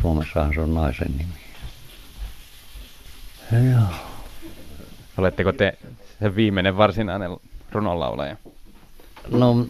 [0.00, 1.49] Suomessahan se on naisen nimi.
[3.52, 3.82] Joo.
[5.18, 5.78] Oletteko te
[6.20, 7.30] se viimeinen varsinainen
[7.72, 8.36] runonlaulaja?
[9.30, 9.66] No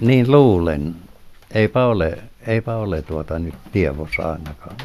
[0.00, 0.96] niin luulen.
[1.54, 4.76] Eipä ole, eipä ole tuota nyt tiedossa ainakaan.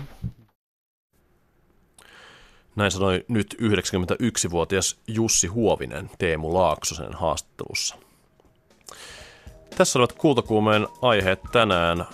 [2.76, 7.96] Näin sanoi nyt 91-vuotias Jussi Huovinen Teemu Laaksosen haastattelussa.
[9.78, 12.06] Tässä olivat kultakuumeen aiheet tänään.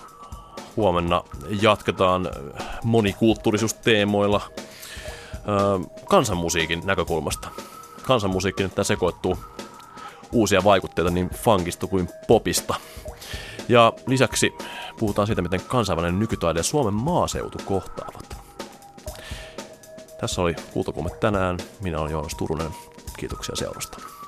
[0.76, 1.24] Huomenna
[1.62, 2.28] jatketaan
[2.84, 4.40] monikulttuurisuusteemoilla–
[6.08, 7.48] kansanmusiikin näkökulmasta.
[8.02, 9.38] Kansanmusiikki nyt sekoittuu
[10.32, 12.74] uusia vaikutteita niin funkista kuin popista.
[13.68, 14.52] Ja lisäksi
[14.98, 18.36] puhutaan siitä, miten kansainvälinen nykytaide ja Suomen maaseutu kohtaavat.
[20.20, 21.58] Tässä oli Kultakuume tänään.
[21.80, 22.70] Minä olen Joonas Turunen.
[23.18, 24.19] Kiitoksia seurasta.